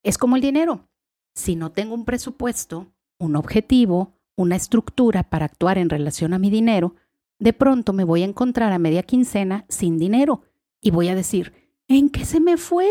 Es 0.03 0.17
como 0.17 0.36
el 0.36 0.41
dinero. 0.41 0.88
Si 1.33 1.55
no 1.55 1.72
tengo 1.72 1.95
un 1.95 2.05
presupuesto, 2.05 2.93
un 3.19 3.36
objetivo, 3.36 4.13
una 4.35 4.55
estructura 4.55 5.23
para 5.23 5.45
actuar 5.45 5.77
en 5.77 5.89
relación 5.89 6.33
a 6.33 6.39
mi 6.39 6.49
dinero, 6.49 6.95
de 7.39 7.53
pronto 7.53 7.93
me 7.93 8.03
voy 8.03 8.23
a 8.23 8.25
encontrar 8.25 8.71
a 8.71 8.79
media 8.79 9.03
quincena 9.03 9.65
sin 9.69 9.97
dinero 9.97 10.43
y 10.81 10.91
voy 10.91 11.09
a 11.09 11.15
decir, 11.15 11.53
¿en 11.87 12.09
qué 12.09 12.25
se 12.25 12.39
me 12.39 12.57
fue? 12.57 12.87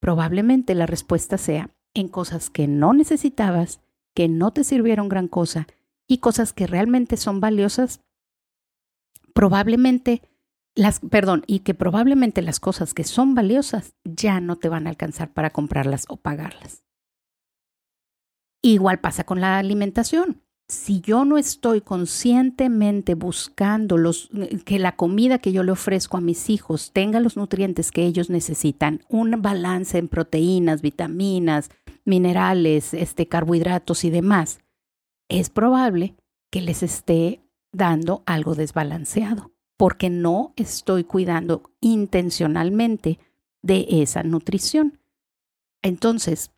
Probablemente 0.00 0.74
la 0.74 0.86
respuesta 0.86 1.38
sea 1.38 1.70
en 1.94 2.08
cosas 2.08 2.50
que 2.50 2.66
no 2.66 2.92
necesitabas, 2.92 3.80
que 4.14 4.28
no 4.28 4.52
te 4.52 4.64
sirvieron 4.64 5.08
gran 5.08 5.28
cosa 5.28 5.66
y 6.06 6.18
cosas 6.18 6.52
que 6.52 6.66
realmente 6.66 7.16
son 7.16 7.40
valiosas, 7.40 8.00
probablemente 9.34 10.22
las, 10.74 11.00
perdón, 11.00 11.42
y 11.46 11.60
que 11.60 11.74
probablemente 11.74 12.42
las 12.42 12.60
cosas 12.60 12.94
que 12.94 13.04
son 13.04 13.34
valiosas 13.34 13.94
ya 14.04 14.40
no 14.40 14.56
te 14.56 14.68
van 14.68 14.86
a 14.86 14.90
alcanzar 14.90 15.32
para 15.32 15.50
comprarlas 15.50 16.06
o 16.08 16.16
pagarlas. 16.16 16.82
Igual 18.62 19.00
pasa 19.00 19.24
con 19.24 19.40
la 19.40 19.58
alimentación. 19.58 20.42
Si 20.68 21.00
yo 21.00 21.24
no 21.24 21.36
estoy 21.36 21.80
conscientemente 21.80 23.14
buscando 23.14 23.96
los, 23.96 24.30
que 24.64 24.78
la 24.78 24.94
comida 24.94 25.38
que 25.38 25.50
yo 25.52 25.64
le 25.64 25.72
ofrezco 25.72 26.16
a 26.16 26.20
mis 26.20 26.48
hijos 26.48 26.92
tenga 26.92 27.18
los 27.18 27.36
nutrientes 27.36 27.90
que 27.90 28.04
ellos 28.04 28.30
necesitan, 28.30 29.02
un 29.08 29.42
balance 29.42 29.98
en 29.98 30.06
proteínas, 30.06 30.80
vitaminas, 30.80 31.70
minerales, 32.04 32.94
este, 32.94 33.26
carbohidratos 33.26 34.04
y 34.04 34.10
demás, 34.10 34.60
es 35.28 35.50
probable 35.50 36.14
que 36.50 36.60
les 36.60 36.82
esté 36.82 37.40
dando 37.72 38.22
algo 38.26 38.54
desbalanceado, 38.54 39.52
porque 39.76 40.10
no 40.10 40.52
estoy 40.56 41.04
cuidando 41.04 41.72
intencionalmente 41.80 43.18
de 43.62 43.86
esa 43.88 44.22
nutrición. 44.22 45.00
Entonces, 45.82 46.52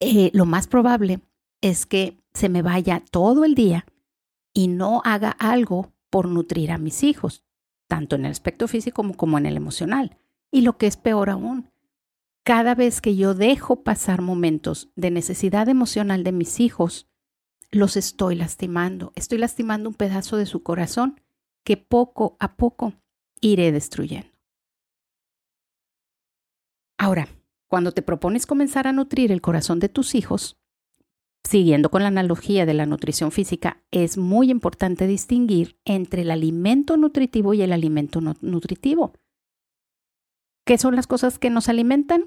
eh, 0.00 0.30
lo 0.32 0.44
más 0.44 0.66
probable 0.66 1.20
es 1.60 1.86
que 1.86 2.18
se 2.34 2.48
me 2.48 2.62
vaya 2.62 3.02
todo 3.10 3.44
el 3.44 3.54
día 3.54 3.86
y 4.52 4.68
no 4.68 5.02
haga 5.04 5.30
algo 5.30 5.92
por 6.10 6.28
nutrir 6.28 6.70
a 6.70 6.78
mis 6.78 7.02
hijos, 7.02 7.44
tanto 7.88 8.16
en 8.16 8.24
el 8.24 8.30
aspecto 8.30 8.68
físico 8.68 8.96
como, 8.96 9.14
como 9.14 9.38
en 9.38 9.46
el 9.46 9.56
emocional. 9.56 10.16
Y 10.50 10.60
lo 10.60 10.78
que 10.78 10.86
es 10.86 10.96
peor 10.96 11.30
aún, 11.30 11.70
cada 12.44 12.74
vez 12.74 13.00
que 13.00 13.16
yo 13.16 13.34
dejo 13.34 13.82
pasar 13.82 14.20
momentos 14.20 14.90
de 14.94 15.10
necesidad 15.10 15.68
emocional 15.68 16.22
de 16.22 16.32
mis 16.32 16.60
hijos, 16.60 17.08
los 17.70 17.96
estoy 17.96 18.36
lastimando. 18.36 19.12
Estoy 19.16 19.38
lastimando 19.38 19.88
un 19.88 19.94
pedazo 19.94 20.36
de 20.36 20.46
su 20.46 20.62
corazón 20.62 21.20
que 21.64 21.76
poco 21.76 22.36
a 22.38 22.56
poco 22.56 22.92
iré 23.40 23.72
destruyendo. 23.72 24.28
Ahora, 26.98 27.28
cuando 27.74 27.90
te 27.90 28.02
propones 28.02 28.46
comenzar 28.46 28.86
a 28.86 28.92
nutrir 28.92 29.32
el 29.32 29.40
corazón 29.40 29.80
de 29.80 29.88
tus 29.88 30.14
hijos, 30.14 30.60
siguiendo 31.42 31.90
con 31.90 32.02
la 32.02 32.06
analogía 32.06 32.66
de 32.66 32.74
la 32.74 32.86
nutrición 32.86 33.32
física, 33.32 33.82
es 33.90 34.16
muy 34.16 34.48
importante 34.48 35.08
distinguir 35.08 35.76
entre 35.84 36.22
el 36.22 36.30
alimento 36.30 36.96
nutritivo 36.96 37.52
y 37.52 37.62
el 37.62 37.72
alimento 37.72 38.20
no 38.20 38.36
nutritivo. 38.42 39.14
¿Qué 40.64 40.78
son 40.78 40.94
las 40.94 41.08
cosas 41.08 41.40
que 41.40 41.50
nos 41.50 41.68
alimentan? 41.68 42.26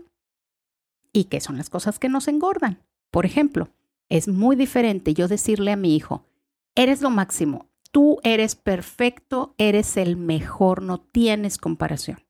¿Y 1.14 1.24
qué 1.30 1.40
son 1.40 1.56
las 1.56 1.70
cosas 1.70 1.98
que 1.98 2.10
nos 2.10 2.28
engordan? 2.28 2.84
Por 3.10 3.26
ejemplo, 3.26 3.70
es 4.10 4.28
muy 4.28 4.58
diferente 4.58 5.14
yo 5.14 5.30
decirle 5.30 5.72
a 5.72 5.78
mi 5.78 5.96
hijo, 5.96 6.26
eres 6.76 7.02
lo 7.02 7.10
máximo, 7.10 7.70
tú 7.94 8.18
eres 8.24 8.58
perfecto, 8.58 9.56
eres 9.58 9.96
el 9.96 10.18
mejor, 10.18 10.82
no 10.82 11.00
tienes 11.00 11.58
comparación. 11.58 12.27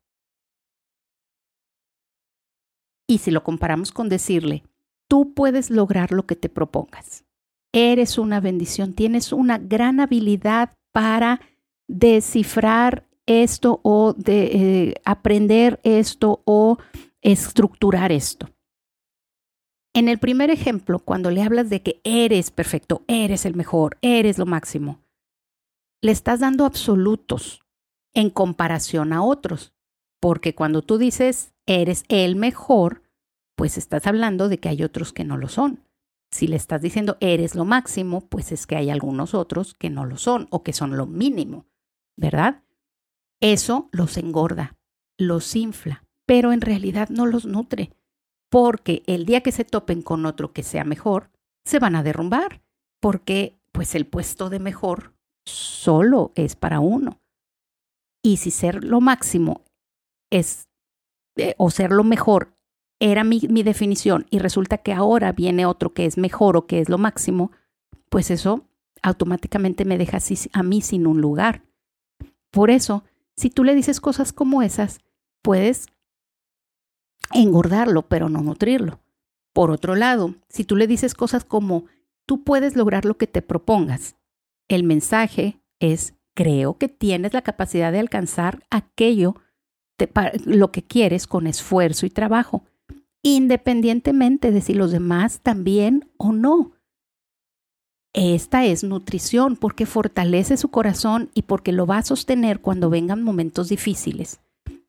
Y 3.08 3.20
si 3.20 3.32
lo 3.32 3.44
comparamos 3.44 3.92
con 3.92 4.10
decirle, 4.10 4.64
tú 5.08 5.34
puedes 5.34 5.70
lograr 5.70 6.12
lo 6.12 6.26
que 6.26 6.36
te 6.36 6.50
propongas. 6.50 7.24
Eres 7.74 8.18
una 8.18 8.40
bendición, 8.42 8.94
tienes 8.94 9.32
una 9.32 9.58
gran 9.58 10.00
habilidad 10.00 10.74
para 10.92 11.42
descifrar 11.88 13.08
esto 13.26 13.80
o 13.84 14.14
de 14.14 14.46
eh, 14.46 14.96
aprender 15.06 15.80
esto 15.84 16.42
o 16.46 16.78
estructurar 17.22 18.12
esto. 18.12 18.50
En 19.94 20.10
el 20.10 20.20
primer 20.20 20.50
ejemplo, 20.52 21.00
cuando 21.00 21.32
le 21.32 21.42
hablas 21.42 21.70
de 21.70 21.82
que 21.82 22.02
eres 22.04 22.52
perfecto, 22.52 23.04
eres 23.08 23.46
el 23.46 23.56
mejor, 23.56 23.98
eres 24.02 24.38
lo 24.38 24.46
máximo, 24.46 25.02
le 26.02 26.12
estás 26.12 26.40
dando 26.40 26.66
absolutos 26.66 27.64
en 28.14 28.30
comparación 28.30 29.12
a 29.12 29.24
otros, 29.24 29.74
porque 30.20 30.54
cuando 30.54 30.82
tú 30.82 30.98
dices 30.98 31.54
eres 31.68 32.04
el 32.08 32.36
mejor, 32.36 33.04
pues 33.56 33.78
estás 33.78 34.08
hablando 34.08 34.50
de 34.50 34.60
que 34.60 34.70
hay 34.70 34.84
otros 34.84 35.14
que 35.14 35.24
no 35.24 35.38
lo 35.38 35.50
son. 35.50 35.84
Si 36.32 36.48
le 36.48 36.56
estás 36.56 36.82
diciendo 36.82 37.18
eres 37.20 37.56
lo 37.56 37.66
máximo, 37.66 38.22
pues 38.22 38.52
es 38.52 38.66
que 38.66 38.76
hay 38.76 38.90
algunos 38.90 39.34
otros 39.34 39.74
que 39.74 39.90
no 39.90 40.06
lo 40.06 40.18
son 40.18 40.48
o 40.50 40.64
que 40.64 40.74
son 40.74 40.98
lo 40.98 41.06
mínimo, 41.06 41.66
¿verdad? 42.18 42.64
Eso 43.40 43.90
los 43.92 44.18
engorda, 44.18 44.76
los 45.18 45.56
infla, 45.56 46.04
pero 46.26 46.52
en 46.52 46.62
realidad 46.62 47.10
no 47.10 47.26
los 47.26 47.46
nutre, 47.46 47.92
porque 48.50 49.04
el 49.08 49.26
día 49.26 49.42
que 49.42 49.52
se 49.52 49.64
topen 49.64 50.02
con 50.02 50.26
otro 50.26 50.54
que 50.54 50.64
sea 50.64 50.84
mejor, 50.84 51.30
se 51.66 51.80
van 51.80 51.96
a 51.96 52.04
derrumbar, 52.04 52.62
porque 53.00 53.60
pues 53.72 53.96
el 53.96 54.08
puesto 54.08 54.50
de 54.50 54.60
mejor 54.60 55.14
solo 55.46 56.32
es 56.36 56.56
para 56.56 56.80
uno. 56.80 57.22
Y 58.24 58.38
si 58.38 58.52
ser 58.52 58.84
lo 58.84 59.00
máximo 59.02 59.64
es 60.30 60.67
eh, 61.38 61.56
o 61.58 61.72
ser 61.72 61.92
lo 61.92 62.04
mejor 62.04 62.54
era 63.00 63.24
mi, 63.24 63.42
mi 63.50 63.64
definición 63.64 64.26
y 64.30 64.40
resulta 64.40 64.80
que 64.80 64.94
ahora 64.94 65.32
viene 65.32 65.66
otro 65.66 65.94
que 65.94 66.06
es 66.06 66.18
mejor 66.18 66.58
o 66.58 66.66
que 66.66 66.80
es 66.80 66.90
lo 66.90 66.98
máximo, 66.98 67.52
pues 68.10 68.32
eso 68.32 68.66
automáticamente 69.04 69.86
me 69.86 69.98
deja 69.98 70.20
a 70.54 70.64
mí 70.64 70.82
sin 70.82 71.08
un 71.08 71.22
lugar. 71.22 71.64
Por 72.52 72.72
eso, 72.72 73.04
si 73.36 73.50
tú 73.50 73.64
le 73.64 73.76
dices 73.76 74.02
cosas 74.02 74.34
como 74.34 74.62
esas, 74.62 75.00
puedes 75.42 75.88
engordarlo, 77.34 78.08
pero 78.08 78.30
no 78.30 78.42
nutrirlo. 78.42 79.00
Por 79.54 79.72
otro 79.72 79.96
lado, 79.96 80.36
si 80.50 80.64
tú 80.64 80.76
le 80.76 80.88
dices 80.88 81.14
cosas 81.14 81.44
como, 81.44 81.86
tú 82.26 82.44
puedes 82.44 82.76
lograr 82.76 83.06
lo 83.06 83.18
que 83.18 83.28
te 83.28 83.42
propongas, 83.42 84.16
el 84.68 84.84
mensaje 84.84 85.60
es, 85.80 86.16
creo 86.34 86.78
que 86.78 86.90
tienes 86.90 87.34
la 87.34 87.42
capacidad 87.42 87.92
de 87.92 88.00
alcanzar 88.00 88.64
aquello 88.70 89.36
lo 90.46 90.72
que 90.72 90.84
quieres 90.84 91.28
con 91.28 91.48
esfuerzo 91.48 92.06
y 92.06 92.10
trabajo, 92.10 92.64
independientemente 93.22 94.52
de 94.52 94.62
si 94.62 94.74
los 94.74 94.92
demás 94.92 95.42
también 95.42 96.10
o 96.18 96.32
no. 96.32 96.74
Esta 98.14 98.66
es 98.66 98.84
nutrición 98.84 99.56
porque 99.56 99.86
fortalece 99.86 100.58
su 100.58 100.70
corazón 100.70 101.30
y 101.34 101.44
porque 101.44 101.72
lo 101.72 101.86
va 101.86 102.00
a 102.00 102.04
sostener 102.04 102.62
cuando 102.62 102.90
vengan 102.90 103.22
momentos 103.22 103.70
difíciles, 103.70 104.40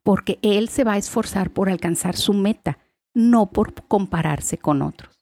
porque 0.02 0.38
él 0.42 0.68
se 0.68 0.84
va 0.84 0.94
a 0.94 0.98
esforzar 0.98 1.50
por 1.50 1.68
alcanzar 1.68 2.16
su 2.16 2.32
meta, 2.32 2.78
no 3.14 3.50
por 3.50 3.74
compararse 3.86 4.56
con 4.56 4.82
otros. 4.82 5.18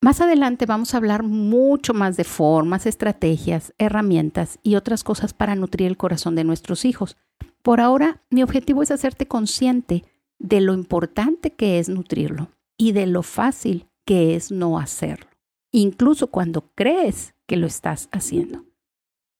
Más 0.00 0.20
adelante 0.20 0.64
vamos 0.66 0.94
a 0.94 0.98
hablar 0.98 1.24
mucho 1.24 1.92
más 1.92 2.16
de 2.16 2.22
formas, 2.22 2.86
estrategias, 2.86 3.74
herramientas 3.78 4.60
y 4.62 4.76
otras 4.76 5.02
cosas 5.02 5.34
para 5.34 5.56
nutrir 5.56 5.88
el 5.88 5.96
corazón 5.96 6.36
de 6.36 6.44
nuestros 6.44 6.84
hijos, 6.84 7.16
por 7.62 7.80
ahora, 7.80 8.22
mi 8.30 8.42
objetivo 8.42 8.82
es 8.82 8.90
hacerte 8.90 9.26
consciente 9.26 10.04
de 10.38 10.60
lo 10.60 10.74
importante 10.74 11.50
que 11.50 11.78
es 11.78 11.88
nutrirlo 11.88 12.50
y 12.76 12.92
de 12.92 13.06
lo 13.06 13.22
fácil 13.22 13.88
que 14.04 14.36
es 14.36 14.50
no 14.50 14.78
hacerlo, 14.78 15.26
incluso 15.72 16.28
cuando 16.28 16.70
crees 16.74 17.34
que 17.46 17.56
lo 17.56 17.66
estás 17.66 18.08
haciendo. 18.12 18.64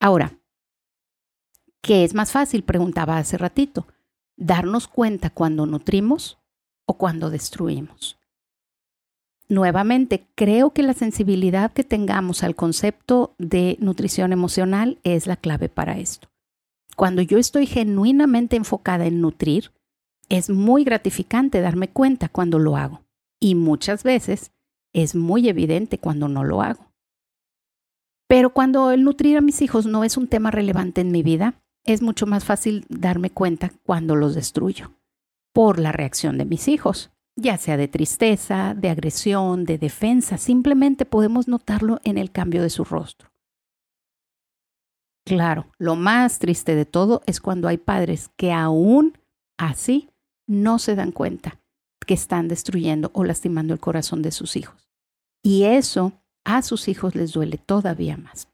Ahora, 0.01 0.39
¿qué 1.81 2.05
es 2.05 2.15
más 2.15 2.33
fácil? 2.33 2.65
Preguntaba 2.65 3.19
hace 3.19 3.39
ratito. 3.39 3.87
¿Darnos 4.37 4.89
cuenta 4.89 5.31
cuando 5.31 5.67
nutrimos 5.67 6.39
o 6.87 6.99
cuando 6.99 7.31
destruimos? 7.31 8.19
Nuevamente, 9.49 10.27
creo 10.35 10.73
que 10.73 10.83
la 10.83 10.93
sensibilidad 10.93 11.73
que 11.73 11.83
tengamos 11.83 12.43
al 12.43 12.55
concepto 12.55 13.35
de 13.39 13.79
nutrición 13.81 14.33
emocional 14.33 14.99
es 15.05 15.27
la 15.27 15.37
clave 15.37 15.71
para 15.71 15.99
esto. 15.99 16.29
Cuando 16.99 17.23
yo 17.23 17.39
estoy 17.39 17.67
genuinamente 17.67 18.57
enfocada 18.57 19.07
en 19.07 19.21
nutrir, 19.21 19.71
es 20.29 20.51
muy 20.51 20.83
gratificante 20.83 21.61
darme 21.61 21.91
cuenta 21.91 22.29
cuando 22.29 22.59
lo 22.59 22.77
hago 22.77 23.05
y 23.39 23.55
muchas 23.55 24.03
veces 24.03 24.51
es 24.93 25.15
muy 25.15 25.49
evidente 25.49 25.99
cuando 25.99 26.27
no 26.27 26.43
lo 26.43 26.61
hago. 26.61 26.91
Pero 28.27 28.53
cuando 28.53 28.91
el 28.91 29.05
nutrir 29.05 29.37
a 29.37 29.41
mis 29.41 29.63
hijos 29.63 29.87
no 29.87 30.03
es 30.03 30.17
un 30.17 30.27
tema 30.27 30.51
relevante 30.51 31.01
en 31.01 31.13
mi 31.13 31.23
vida, 31.23 31.63
es 31.85 32.03
mucho 32.03 32.27
más 32.27 32.45
fácil 32.45 32.85
darme 32.89 33.31
cuenta 33.31 33.71
cuando 33.85 34.17
los 34.17 34.35
destruyo, 34.35 34.91
por 35.53 35.79
la 35.79 35.93
reacción 35.93 36.37
de 36.37 36.47
mis 36.47 36.67
hijos, 36.67 37.13
ya 37.37 37.59
sea 37.59 37.77
de 37.77 37.87
tristeza, 37.87 38.75
de 38.75 38.91
agresión, 38.91 39.67
de 39.67 39.79
defensa, 39.79 40.37
simplemente 40.37 41.05
podemos 41.05 41.47
notarlo 41.47 42.01
en 42.03 42.19
el 42.19 42.33
cambio 42.33 42.61
de 42.61 42.71
su 42.71 42.83
rostro. 42.83 43.28
Claro, 45.29 45.67
lo 45.79 45.97
más 45.97 46.39
triste 46.39 46.75
de 46.75 46.85
todo 46.85 47.23
es 47.27 47.41
cuando 47.41 47.69
hay 47.69 47.79
padres 47.79 48.31
que 48.37 48.53
aún 48.53 49.19
así 49.57 50.11
no 50.47 50.79
se 50.79 50.95
dan 50.95 51.13
cuenta 51.13 51.61
que 52.07 52.15
están 52.15 52.49
destruyendo 52.49 53.11
o 53.13 53.25
lastimando 53.25 53.75
el 53.75 53.81
corazón 53.81 54.23
de 54.23 54.33
sus 54.33 54.57
hijos. 54.57 54.89
Y 55.43 55.65
eso 55.65 56.13
a 56.45 56.63
sus 56.63 56.89
hijos 56.89 57.15
les 57.15 57.33
duele 57.33 57.59
todavía 57.59 58.17
más. 58.17 58.49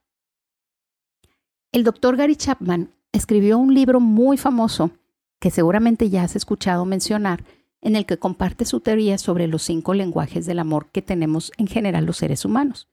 El 1.72 1.84
doctor 1.84 2.16
Gary 2.16 2.36
Chapman 2.36 2.90
escribió 3.12 3.58
un 3.58 3.72
libro 3.72 4.00
muy 4.00 4.36
famoso 4.36 4.90
que 5.40 5.50
seguramente 5.50 6.10
ya 6.10 6.24
has 6.24 6.36
escuchado 6.36 6.84
mencionar, 6.84 7.44
en 7.80 7.96
el 7.96 8.06
que 8.06 8.18
comparte 8.18 8.64
su 8.64 8.80
teoría 8.80 9.18
sobre 9.18 9.46
los 9.46 9.62
cinco 9.62 9.92
lenguajes 9.92 10.46
del 10.46 10.58
amor 10.58 10.90
que 10.90 11.02
tenemos 11.02 11.52
en 11.58 11.66
general 11.66 12.06
los 12.06 12.16
seres 12.16 12.44
humanos. 12.44 12.88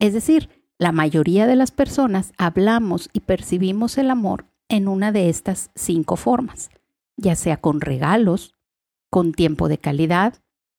Es 0.00 0.12
decir, 0.12 0.55
la 0.78 0.92
mayoría 0.92 1.46
de 1.46 1.56
las 1.56 1.70
personas 1.70 2.32
hablamos 2.36 3.08
y 3.12 3.20
percibimos 3.20 3.96
el 3.98 4.10
amor 4.10 4.46
en 4.68 4.88
una 4.88 5.12
de 5.12 5.28
estas 5.28 5.70
cinco 5.74 6.16
formas, 6.16 6.70
ya 7.16 7.34
sea 7.34 7.56
con 7.56 7.80
regalos, 7.80 8.54
con 9.10 9.32
tiempo 9.32 9.68
de 9.68 9.78
calidad, 9.78 10.34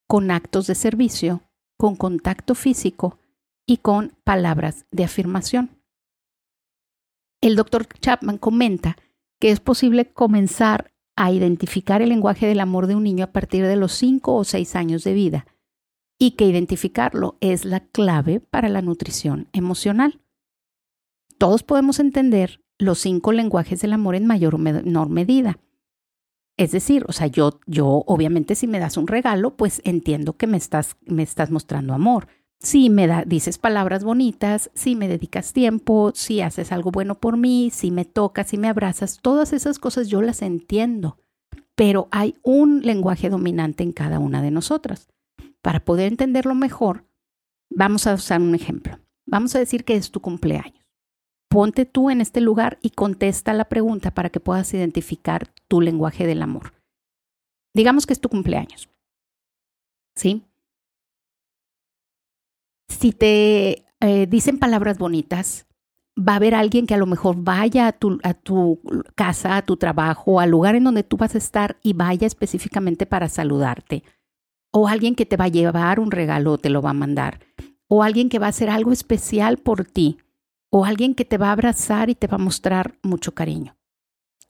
con 0.08 0.30
actos 0.30 0.68
de 0.68 0.76
servicio, 0.76 1.42
con 1.78 1.96
contacto 1.96 2.54
físico 2.54 3.18
y 3.66 3.78
con 3.78 4.14
palabras 4.24 4.86
de 4.92 5.04
afirmación. 5.04 5.82
El 7.42 7.56
doctor 7.56 7.88
Chapman 7.88 8.38
comenta 8.38 8.98
que 9.40 9.52
es 9.52 9.60
posible 9.60 10.12
comenzar 10.12 10.94
a 11.16 11.32
identificar 11.32 12.02
el 12.02 12.10
lenguaje 12.10 12.48
del 12.48 12.60
amor 12.60 12.88
de 12.88 12.96
un 12.96 13.04
niño 13.04 13.26
a 13.26 13.32
partir 13.32 13.66
de 13.66 13.76
los 13.76 13.94
5 13.94 14.36
o 14.36 14.44
6 14.44 14.76
años 14.76 15.04
de 15.04 15.14
vida 15.14 15.46
y 16.20 16.32
que 16.32 16.46
identificarlo 16.46 17.38
es 17.42 17.66
la 17.66 17.82
clave 17.82 18.40
para 18.40 18.70
la 18.70 18.82
nutrición 18.82 19.48
emocional. 19.54 20.20
Todos 21.38 21.64
podemos 21.64 22.00
entender 22.00 22.62
los 22.78 23.00
cinco 23.00 23.32
lenguajes 23.32 23.82
del 23.82 23.94
amor 23.94 24.16
en 24.16 24.26
mayor 24.26 24.56
o 24.56 24.58
menor 24.58 25.10
medida. 25.10 25.60
Es 26.58 26.72
decir, 26.72 27.06
o 27.08 27.12
sea, 27.12 27.28
yo, 27.28 27.60
yo 27.68 28.04
obviamente 28.08 28.56
si 28.56 28.66
me 28.66 28.80
das 28.80 28.98
un 28.98 29.08
regalo, 29.08 29.56
pues 29.56 29.82
entiendo 29.86 30.38
que 30.38 30.48
me 30.48 30.58
estás, 30.58 30.98
me 31.06 31.22
estás 31.22 31.52
mostrando 31.52 31.94
amor 31.94 32.28
si 32.60 32.90
me 32.90 33.08
da, 33.08 33.24
dices 33.26 33.58
palabras 33.58 34.04
bonitas, 34.04 34.72
si 34.74 34.96
me 34.96 35.08
dedicas 35.08 35.54
tiempo, 35.54 36.12
si 36.16 36.42
haces 36.42 36.72
algo 36.72 36.92
bueno 36.92 37.16
por 37.16 37.38
mí, 37.38 37.70
si 37.72 37.92
me 37.92 38.06
tocas, 38.06 38.48
si 38.48 38.58
me 38.58 38.68
abrazas, 38.68 39.20
todas 39.22 39.54
esas 39.54 39.80
cosas 39.80 40.08
yo 40.08 40.22
las 40.22 40.42
entiendo, 40.42 41.18
pero 41.76 42.08
hay 42.12 42.36
un 42.42 42.82
lenguaje 42.82 43.30
dominante 43.30 43.84
en 43.84 43.92
cada 43.92 44.20
una 44.20 44.42
de 44.42 44.52
nosotras. 44.52 45.08
Para 45.68 45.84
poder 45.84 46.08
entenderlo 46.08 46.56
mejor, 46.56 47.04
vamos 47.70 48.08
a 48.08 48.14
usar 48.14 48.40
un 48.40 48.56
ejemplo. 48.56 49.02
Vamos 49.26 49.54
a 49.54 49.60
decir 49.60 49.84
que 49.84 49.98
es 49.98 50.12
tu 50.12 50.22
cumpleaños. 50.22 50.86
Ponte 51.50 51.86
tú 51.86 52.10
en 52.10 52.22
este 52.22 52.40
lugar 52.40 52.80
y 52.82 52.92
contesta 52.92 53.52
la 53.52 53.68
pregunta 53.68 54.12
para 54.12 54.30
que 54.30 54.40
puedas 54.40 54.74
identificar 54.74 55.54
tu 55.68 55.82
lenguaje 55.82 56.26
del 56.26 56.42
amor. 56.42 56.72
Digamos 57.74 58.06
que 58.06 58.14
es 58.14 58.22
tu 58.22 58.30
cumpleaños. 58.30 58.90
¿Sí? 60.16 60.46
si 62.88 63.12
te 63.12 63.84
eh, 64.00 64.26
dicen 64.26 64.60
palabras 64.60 64.98
bonitas, 64.98 65.68
va 66.18 66.32
a 66.32 66.38
haber 66.38 66.56
alguien 66.56 66.88
que 66.88 66.94
a 66.94 66.98
lo 66.98 67.08
mejor 67.08 67.36
vaya 67.44 67.88
a 67.88 67.92
tu, 67.92 68.20
a 68.24 68.34
tu 68.34 68.80
casa, 69.16 69.58
a 69.58 69.66
tu 69.66 69.76
trabajo, 69.76 70.40
al 70.40 70.50
lugar 70.50 70.76
en 70.76 70.86
donde 70.86 71.04
tú 71.04 71.18
vas 71.18 71.36
a 71.36 71.40
estar 71.40 71.78
y 71.84 71.92
vaya 71.92 72.26
específicamente 72.26 73.06
para 73.06 73.28
saludarte. 73.28 74.06
O 74.72 74.88
alguien 74.88 75.16
que 75.16 75.26
te 75.26 75.38
va 75.38 75.46
a 75.46 75.50
llevar 75.50 76.00
un 76.00 76.12
regalo, 76.12 76.58
te 76.58 76.70
lo 76.70 76.82
va 76.82 76.92
a 76.92 76.94
mandar. 76.94 77.40
O 77.88 78.04
alguien 78.04 78.30
que 78.30 78.40
va 78.40 78.48
a 78.48 78.50
hacer 78.50 78.70
algo 78.70 78.92
especial 78.92 79.58
por 79.58 79.86
ti. 79.86 80.18
O 80.70 80.86
alguien 80.86 81.16
que 81.16 81.26
te 81.26 81.38
va 81.38 81.50
a 81.50 81.54
abrazar 81.54 82.10
y 82.10 82.16
te 82.16 82.28
va 82.28 82.36
a 82.36 82.40
mostrar 82.40 82.98
mucho 83.02 83.34
cariño. 83.34 83.78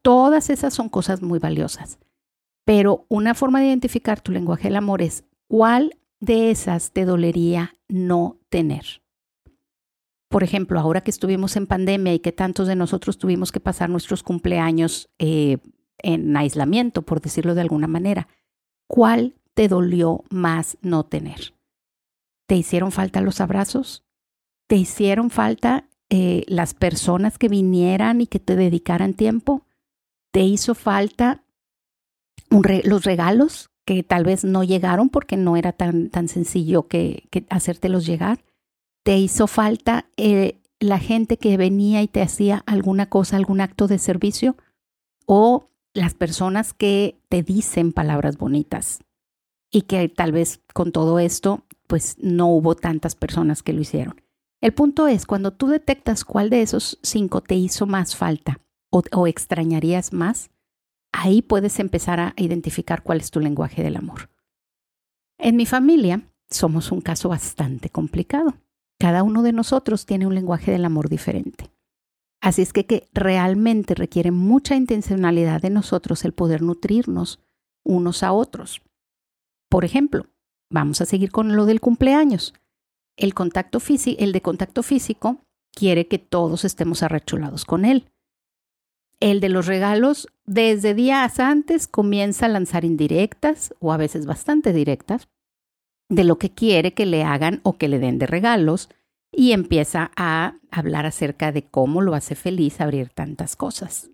Todas 0.01 0.49
esas 0.49 0.73
son 0.73 0.89
cosas 0.89 1.21
muy 1.21 1.39
valiosas. 1.39 1.99
Pero 2.65 3.05
una 3.09 3.33
forma 3.33 3.59
de 3.59 3.67
identificar 3.67 4.19
tu 4.21 4.31
lenguaje 4.31 4.67
del 4.67 4.75
amor 4.75 5.01
es 5.01 5.23
cuál 5.47 5.97
de 6.19 6.51
esas 6.51 6.91
te 6.91 7.05
dolería 7.05 7.75
no 7.87 8.39
tener? 8.49 9.01
Por 10.29 10.43
ejemplo, 10.43 10.79
ahora 10.79 11.01
que 11.01 11.11
estuvimos 11.11 11.55
en 11.55 11.67
pandemia 11.67 12.13
y 12.13 12.19
que 12.19 12.31
tantos 12.31 12.67
de 12.67 12.75
nosotros 12.75 13.17
tuvimos 13.17 13.51
que 13.51 13.59
pasar 13.59 13.89
nuestros 13.89 14.23
cumpleaños 14.23 15.09
eh, 15.19 15.57
en 15.99 16.35
aislamiento, 16.35 17.03
por 17.03 17.21
decirlo 17.21 17.55
de 17.55 17.61
alguna 17.61 17.87
manera, 17.87 18.27
¿cuál 18.87 19.35
te 19.57 19.67
dolió 19.67 20.23
más 20.29 20.77
no 20.83 21.03
tener? 21.03 21.55
¿Te 22.47 22.55
hicieron 22.55 22.91
falta 22.91 23.21
los 23.21 23.41
abrazos? 23.41 24.05
¿Te 24.67 24.75
hicieron 24.75 25.31
falta 25.31 25.89
eh, 26.11 26.43
las 26.47 26.75
personas 26.75 27.39
que 27.39 27.49
vinieran 27.49 28.21
y 28.21 28.27
que 28.27 28.39
te 28.39 28.55
dedicaran 28.55 29.15
tiempo? 29.15 29.65
¿Te 30.31 30.41
hizo 30.41 30.75
falta 30.75 31.43
los 32.51 33.03
regalos 33.03 33.71
que 33.83 34.03
tal 34.03 34.25
vez 34.25 34.43
no 34.43 34.63
llegaron 34.63 35.09
porque 35.09 35.37
no 35.37 35.57
era 35.57 35.71
tan, 35.71 36.11
tan 36.11 36.27
sencillo 36.27 36.87
que, 36.87 37.27
hacértelos 37.49 38.05
llegar. 38.05 38.45
Te 39.03 39.17
hizo 39.17 39.47
falta 39.47 40.05
eh, 40.17 40.59
la 40.79 40.99
gente 40.99 41.37
que 41.37 41.57
venía 41.57 42.03
y 42.03 42.07
te 42.07 42.21
hacía 42.21 42.61
alguna 42.67 43.07
cosa, 43.09 43.37
algún 43.37 43.61
acto 43.61 43.87
de 43.87 43.97
servicio 43.97 44.55
o 45.25 45.71
las 45.95 46.13
personas 46.13 46.73
que 46.75 47.17
te 47.27 47.41
dicen 47.41 47.91
palabras 47.91 48.37
bonitas 48.37 48.99
y 49.71 49.83
que 49.83 50.07
tal 50.09 50.31
vez 50.31 50.61
con 50.73 50.91
todo 50.91 51.19
esto 51.19 51.63
pues 51.87 52.17
no 52.19 52.47
hubo 52.47 52.75
tantas 52.75 53.15
personas 53.15 53.63
que 53.63 53.73
lo 53.73 53.81
hicieron. 53.81 54.21
El 54.59 54.73
punto 54.73 55.07
es, 55.07 55.25
cuando 55.25 55.53
tú 55.53 55.67
detectas 55.67 56.25
cuál 56.25 56.49
de 56.49 56.61
esos 56.61 56.99
cinco 57.03 57.41
te 57.41 57.55
hizo 57.55 57.85
más 57.85 58.15
falta 58.15 58.59
o 58.89 59.27
extrañarías 59.27 60.13
más, 60.13 60.49
ahí 61.11 61.41
puedes 61.41 61.79
empezar 61.79 62.19
a 62.19 62.33
identificar 62.37 63.03
cuál 63.03 63.19
es 63.19 63.31
tu 63.31 63.39
lenguaje 63.39 63.83
del 63.83 63.95
amor. 63.95 64.29
En 65.37 65.55
mi 65.55 65.65
familia 65.65 66.21
somos 66.49 66.91
un 66.91 67.01
caso 67.01 67.29
bastante 67.29 67.89
complicado. 67.89 68.55
Cada 68.99 69.21
uno 69.23 69.43
de 69.43 69.53
nosotros 69.53 70.05
tiene 70.05 70.25
un 70.25 70.33
lenguaje 70.33 70.71
del 70.71 70.85
amor 70.85 71.09
diferente. 71.09 71.71
Así 72.41 72.61
es 72.61 72.73
que, 72.73 72.85
que 72.85 73.07
realmente 73.13 73.93
requiere 73.93 74.31
mucha 74.31 74.75
intencionalidad 74.75 75.61
de 75.61 75.69
nosotros 75.69 76.25
el 76.25 76.33
poder 76.33 76.61
nutrirnos 76.61 77.39
unos 77.83 78.23
a 78.23 78.31
otros. 78.31 78.81
Por 79.69 79.85
ejemplo, 79.85 80.27
vamos 80.71 81.01
a 81.01 81.05
seguir 81.05 81.31
con 81.31 81.55
lo 81.55 81.65
del 81.65 81.81
cumpleaños. 81.81 82.53
El, 83.17 83.33
contacto 83.33 83.79
físico, 83.79 84.21
el 84.23 84.31
de 84.31 84.41
contacto 84.41 84.83
físico 84.83 85.41
quiere 85.73 86.07
que 86.07 86.19
todos 86.19 86.65
estemos 86.65 87.03
arrechulados 87.03 87.65
con 87.65 87.85
él. 87.85 88.09
El 89.19 89.39
de 89.39 89.49
los 89.49 89.65
regalos, 89.65 90.27
desde 90.45 90.93
días 90.93 91.39
antes 91.39 91.87
comienza 91.87 92.45
a 92.45 92.49
lanzar 92.49 92.85
indirectas 92.85 93.73
o 93.79 93.91
a 93.91 93.97
veces 93.97 94.25
bastante 94.25 94.73
directas 94.73 95.27
de 96.09 96.23
lo 96.23 96.37
que 96.37 96.51
quiere 96.51 96.93
que 96.93 97.05
le 97.05 97.23
hagan 97.23 97.59
o 97.63 97.77
que 97.77 97.87
le 97.87 97.99
den 97.99 98.19
de 98.19 98.27
regalos 98.27 98.89
y 99.31 99.51
empieza 99.51 100.11
a 100.15 100.55
hablar 100.71 101.05
acerca 101.05 101.51
de 101.51 101.63
cómo 101.63 102.01
lo 102.01 102.13
hace 102.13 102.35
feliz 102.35 102.79
abrir 102.79 103.09
tantas 103.09 103.55
cosas. 103.55 104.09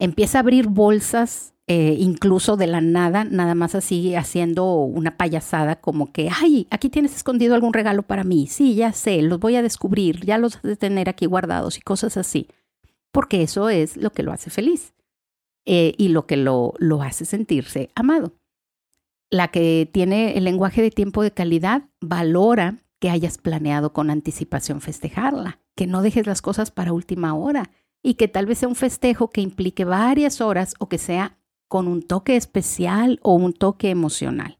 Empieza 0.00 0.38
a 0.38 0.40
abrir 0.40 0.66
bolsas, 0.68 1.53
eh, 1.66 1.96
incluso 1.98 2.56
de 2.56 2.66
la 2.66 2.80
nada, 2.80 3.24
nada 3.24 3.54
más 3.54 3.74
así 3.74 4.14
haciendo 4.14 4.74
una 4.74 5.16
payasada 5.16 5.80
como 5.80 6.12
que, 6.12 6.28
ay, 6.30 6.66
aquí 6.70 6.90
tienes 6.90 7.16
escondido 7.16 7.54
algún 7.54 7.72
regalo 7.72 8.02
para 8.02 8.24
mí. 8.24 8.46
Sí, 8.46 8.74
ya 8.74 8.92
sé, 8.92 9.22
los 9.22 9.40
voy 9.40 9.56
a 9.56 9.62
descubrir, 9.62 10.24
ya 10.24 10.38
los 10.38 10.60
de 10.62 10.76
tener 10.76 11.08
aquí 11.08 11.26
guardados 11.26 11.78
y 11.78 11.80
cosas 11.80 12.16
así 12.16 12.48
porque 13.14 13.42
eso 13.42 13.70
es 13.70 13.96
lo 13.96 14.10
que 14.10 14.24
lo 14.24 14.32
hace 14.32 14.50
feliz 14.50 14.92
eh, 15.64 15.94
y 15.96 16.08
lo 16.08 16.26
que 16.26 16.36
lo, 16.36 16.74
lo 16.78 17.00
hace 17.00 17.24
sentirse 17.24 17.90
amado. 17.94 18.34
la 19.30 19.48
que 19.48 19.88
tiene 19.90 20.36
el 20.36 20.44
lenguaje 20.44 20.82
de 20.82 20.90
tiempo 20.90 21.22
de 21.22 21.30
calidad 21.30 21.84
valora 22.00 22.84
que 23.00 23.10
hayas 23.10 23.38
planeado 23.38 23.92
con 23.92 24.10
anticipación 24.10 24.80
festejarla, 24.80 25.60
que 25.76 25.86
no 25.86 26.02
dejes 26.02 26.26
las 26.26 26.42
cosas 26.42 26.70
para 26.70 26.92
última 26.92 27.34
hora 27.34 27.70
y 28.02 28.14
que 28.14 28.28
tal 28.28 28.46
vez 28.46 28.58
sea 28.58 28.68
un 28.68 28.74
festejo 28.74 29.30
que 29.30 29.40
implique 29.40 29.84
varias 29.84 30.40
horas 30.40 30.74
o 30.78 30.88
que 30.88 30.98
sea 30.98 31.38
con 31.68 31.88
un 31.88 32.02
toque 32.02 32.36
especial 32.36 33.18
o 33.22 33.34
un 33.34 33.52
toque 33.52 33.90
emocional. 33.90 34.58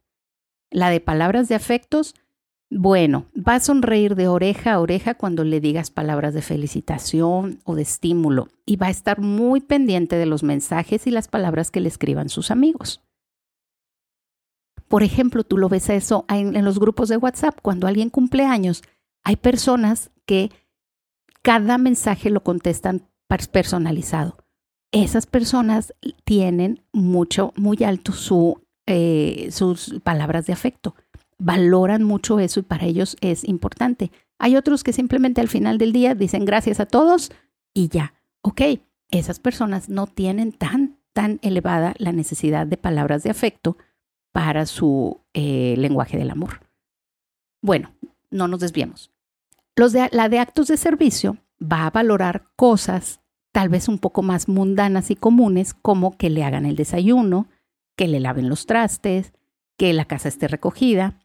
La 0.71 0.91
de 0.91 1.01
palabras 1.01 1.49
de 1.49 1.55
afectos, 1.55 2.15
bueno, 2.71 3.27
va 3.37 3.57
a 3.57 3.61
sonreír 3.61 4.17
de 4.17 4.27
oreja 4.29 4.73
a 4.73 4.81
oreja 4.81 5.15
cuando 5.15 5.45
le 5.45 5.61
digas 5.61 5.91
palabras 5.91 6.35
de 6.35 6.43
felicitación 6.43 7.61
o 7.65 7.75
de 7.77 7.83
estímulo 7.83 8.49
y 8.67 8.77
va 8.77 8.89
a 8.89 8.91
estar 8.91 9.21
muy 9.21 9.61
pendiente 9.61 10.17
de 10.17 10.27
los 10.27 10.43
mensajes 10.43 11.07
y 11.07 11.11
las 11.11 11.29
palabras 11.29 11.71
que 11.71 11.81
le 11.81 11.89
escriban 11.89 12.29
sus 12.29 12.51
amigos. 12.51 13.01
Por 14.89 15.03
ejemplo, 15.03 15.45
tú 15.45 15.59
lo 15.59 15.69
ves 15.69 15.89
eso 15.89 16.25
en, 16.29 16.65
los 16.65 16.79
grupos 16.79 17.09
de 17.09 17.17
WhatsApp, 17.17 17.59
cuando 17.63 17.87
alguien 17.87 18.11
cumple 18.11 18.45
años, 18.45 18.83
hay 19.23 19.37
personas 19.37 20.11
que 20.27 20.51
cada 21.43 21.79
mensaje 21.79 22.31
lo 22.31 22.43
contestan 22.43 23.09
personalizado. 23.51 24.44
Esas 24.95 25.27
personas 25.27 25.93
tienen 26.23 26.81
mucho, 26.93 27.53
muy 27.57 27.83
alto 27.83 28.13
su, 28.13 28.63
eh, 28.87 29.49
sus 29.51 30.01
palabras 30.05 30.47
de 30.47 30.53
afecto. 30.53 30.95
Valoran 31.37 32.05
mucho 32.05 32.39
eso 32.39 32.61
y 32.61 32.63
para 32.63 32.85
ellos 32.85 33.17
es 33.21 33.43
importante. 33.43 34.13
Hay 34.39 34.55
otros 34.55 34.85
que 34.85 34.93
simplemente 34.93 35.41
al 35.41 35.49
final 35.49 35.79
del 35.79 35.93
día 35.93 36.15
dicen 36.15 36.45
gracias 36.45 36.79
a 36.79 36.87
todos 36.87 37.33
y 37.75 37.89
ya. 37.89 38.15
Ok, 38.41 38.61
esas 39.11 39.41
personas 39.41 39.89
no 39.89 40.07
tienen 40.07 40.53
tan, 40.53 40.97
tan 41.13 41.41
elevada 41.43 41.95
la 41.99 42.13
necesidad 42.13 42.65
de 42.65 42.77
palabras 42.77 43.25
de 43.25 43.31
afecto 43.31 43.77
para 44.31 44.65
su 44.65 45.23
eh, 45.33 45.75
lenguaje 45.77 46.17
del 46.17 46.31
amor. 46.31 46.61
Bueno, 47.61 47.93
no 48.31 48.47
nos 48.47 48.61
desviemos. 48.61 49.11
Los 49.75 49.93
la 49.93 50.29
de 50.29 50.39
actos 50.39 50.69
de 50.69 50.77
servicio 50.77 51.39
va 51.61 51.87
a 51.87 51.91
valorar 51.91 52.47
cosas 52.55 53.24
tal 53.55 53.69
vez 53.69 53.87
un 53.87 54.01
poco 54.01 54.25
más 54.25 54.49
mundanas 54.49 55.13
y 55.13 55.15
comunes, 55.15 55.75
como 55.75 56.19
que 56.19 56.29
le 56.29 56.43
hagan 56.43 56.67
el 56.67 56.75
desayuno, 56.75 57.47
que 57.97 58.09
le 58.09 58.19
laven 58.19 58.49
los 58.49 58.67
trastes, 58.67 59.33
que 59.79 59.93
la 59.93 60.07
casa 60.07 60.27
esté 60.27 60.49
recogida, 60.49 61.21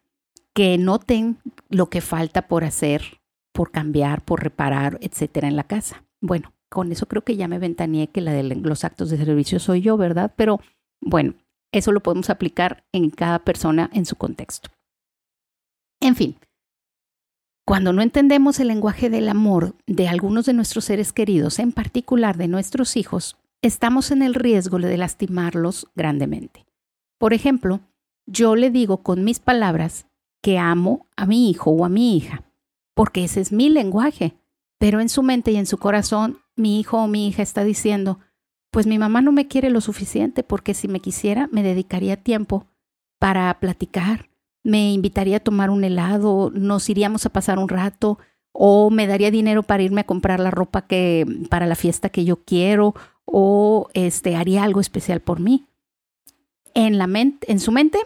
que 0.54 0.78
noten 0.78 1.40
lo 1.70 1.90
que 1.90 2.02
falta 2.02 2.48
por 2.48 2.64
hacer, 2.64 3.20
por 3.52 3.72
cambiar, 3.72 4.24
por 4.24 4.44
reparar, 4.44 5.00
etcétera, 5.02 5.48
en 5.48 5.56
la 5.56 5.64
casa. 5.64 6.06
Bueno, 6.22 6.54
con 6.70 6.92
eso 6.92 7.08
creo 7.08 7.24
que 7.24 7.36
ya 7.36 7.48
me 7.48 7.58
ventaneé 7.58 8.10
que 8.10 8.22
la 8.22 8.32
de 8.32 8.44
los 8.44 8.84
actos 8.84 9.10
de 9.10 9.18
servicio 9.18 9.58
soy 9.58 9.82
yo, 9.82 9.98
¿verdad? 9.98 10.32
Pero 10.38 10.60
bueno, 11.02 11.34
eso 11.72 11.92
lo 11.92 12.04
podemos 12.04 12.30
aplicar 12.30 12.86
en 12.92 13.10
cada 13.10 13.40
persona 13.40 13.90
en 13.92 14.06
su 14.06 14.18
contexto. 14.18 14.70
En 16.00 16.16
fin, 16.16 16.38
cuando 17.70 17.94
no 17.94 18.02
entendemos 18.02 18.60
el 18.60 18.70
lenguaje 18.70 19.12
del 19.12 19.30
amor 19.30 19.76
de 19.86 20.08
algunos 20.08 20.48
de 20.48 20.54
nuestros 20.54 20.86
seres 20.86 21.14
queridos, 21.14 21.60
en 21.60 21.72
particular 21.72 22.36
de 22.36 22.48
nuestros 22.48 22.98
hijos, 22.98 23.38
estamos 23.62 24.10
en 24.10 24.24
el 24.24 24.34
riesgo 24.34 24.80
de 24.80 24.98
lastimarlos 24.98 25.88
grandemente. 25.96 26.66
Por 27.20 27.32
ejemplo, 27.32 27.82
yo 28.26 28.56
le 28.56 28.72
digo 28.72 29.04
con 29.04 29.24
mis 29.24 29.38
palabras 29.38 30.08
que 30.42 30.58
amo 30.58 31.06
a 31.16 31.28
mi 31.28 31.52
hijo 31.52 31.70
o 31.70 31.86
a 31.86 31.90
mi 31.90 32.18
hija, 32.18 32.44
porque 32.96 33.24
ese 33.24 33.40
es 33.40 33.52
mi 33.52 33.70
lenguaje, 33.70 34.34
pero 34.80 35.00
en 35.00 35.08
su 35.08 35.22
mente 35.22 35.52
y 35.52 35.58
en 35.58 35.68
su 35.68 35.78
corazón 35.78 36.40
mi 36.56 36.80
hijo 36.80 36.98
o 36.98 37.08
mi 37.08 37.28
hija 37.28 37.44
está 37.44 37.64
diciendo, 37.64 38.18
pues 38.72 38.88
mi 38.88 38.98
mamá 38.98 39.22
no 39.22 39.32
me 39.32 39.48
quiere 39.48 39.70
lo 39.70 39.82
suficiente 39.82 40.42
porque 40.42 40.74
si 40.74 40.88
me 40.88 41.02
quisiera 41.02 41.48
me 41.52 41.62
dedicaría 41.62 42.18
tiempo 42.18 42.66
para 43.20 43.60
platicar, 43.60 44.28
me 44.64 44.94
invitaría 44.94 45.38
a 45.38 45.42
tomar 45.42 45.70
un 45.70 45.84
helado, 45.84 46.52
nos 46.54 46.90
iríamos 46.90 47.26
a 47.26 47.30
pasar 47.30 47.60
un 47.60 47.70
rato 47.70 48.20
o 48.52 48.90
me 48.90 49.08
daría 49.08 49.32
dinero 49.32 49.64
para 49.64 49.84
irme 49.84 50.02
a 50.02 50.06
comprar 50.06 50.40
la 50.40 50.52
ropa 50.52 50.82
que 50.84 51.26
para 51.50 51.66
la 51.66 51.76
fiesta 51.76 52.10
que 52.10 52.26
yo 52.26 52.38
quiero 52.38 52.96
o 53.26 53.90
este 53.94 54.36
haría 54.36 54.64
algo 54.64 54.82
especial 54.82 55.20
por 55.22 55.40
mí. 55.40 55.66
En 56.74 56.98
la 56.98 57.08
mente, 57.08 57.52
en 57.52 57.60
su 57.60 57.72
mente 57.72 58.00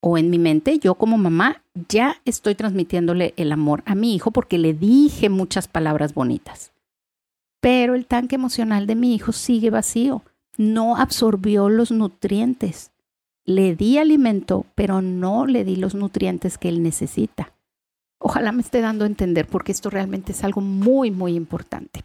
o 0.00 0.18
en 0.18 0.30
mi 0.30 0.38
mente, 0.38 0.78
yo 0.78 0.96
como 0.96 1.16
mamá 1.16 1.62
ya 1.88 2.16
estoy 2.24 2.54
transmitiéndole 2.54 3.34
el 3.36 3.52
amor 3.52 3.82
a 3.86 3.94
mi 3.94 4.14
hijo 4.14 4.30
porque 4.30 4.58
le 4.58 4.74
dije 4.74 5.28
muchas 5.28 5.68
palabras 5.68 6.14
bonitas 6.14 6.74
pero 7.64 7.94
el 7.94 8.04
tanque 8.04 8.34
emocional 8.34 8.86
de 8.86 8.94
mi 8.94 9.14
hijo 9.14 9.32
sigue 9.32 9.70
vacío. 9.70 10.22
No 10.58 10.96
absorbió 10.98 11.70
los 11.70 11.90
nutrientes. 11.90 12.92
Le 13.44 13.76
di 13.76 13.98
alimento, 13.98 14.66
pero 14.74 15.02
no 15.02 15.46
le 15.46 15.64
di 15.64 15.76
los 15.76 15.94
nutrientes 15.94 16.56
que 16.58 16.68
él 16.68 16.82
necesita. 16.82 17.52
Ojalá 18.18 18.52
me 18.52 18.62
esté 18.62 18.80
dando 18.80 19.04
a 19.04 19.08
entender 19.08 19.46
porque 19.46 19.72
esto 19.72 19.90
realmente 19.90 20.32
es 20.32 20.44
algo 20.44 20.62
muy, 20.62 21.10
muy 21.10 21.34
importante. 21.34 22.04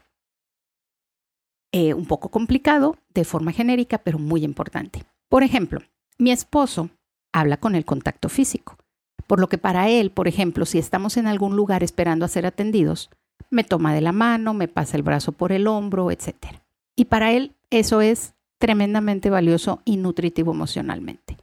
Eh, 1.71 1.93
un 1.93 2.05
poco 2.05 2.29
complicado, 2.29 2.97
de 3.13 3.23
forma 3.23 3.53
genérica, 3.53 3.99
pero 3.99 4.19
muy 4.19 4.43
importante. 4.43 5.05
Por 5.29 5.43
ejemplo, 5.43 5.81
mi 6.17 6.31
esposo 6.31 6.89
habla 7.31 7.57
con 7.57 7.75
el 7.75 7.85
contacto 7.85 8.27
físico, 8.27 8.77
por 9.27 9.39
lo 9.39 9.47
que 9.47 9.59
para 9.59 9.87
él, 9.87 10.11
por 10.11 10.27
ejemplo, 10.27 10.65
si 10.65 10.79
estamos 10.79 11.15
en 11.15 11.27
algún 11.27 11.55
lugar 11.55 11.83
esperando 11.83 12.25
a 12.25 12.29
ser 12.29 12.45
atendidos, 12.45 13.09
me 13.49 13.63
toma 13.63 13.93
de 13.93 14.01
la 14.01 14.11
mano, 14.11 14.53
me 14.53 14.67
pasa 14.67 14.97
el 14.97 15.03
brazo 15.03 15.31
por 15.31 15.51
el 15.51 15.67
hombro, 15.67 16.11
etc. 16.11 16.33
Y 16.95 17.05
para 17.05 17.31
él 17.31 17.55
eso 17.69 18.01
es 18.01 18.33
tremendamente 18.59 19.29
valioso 19.29 19.81
y 19.85 19.97
nutritivo 19.97 20.51
emocionalmente. 20.51 21.37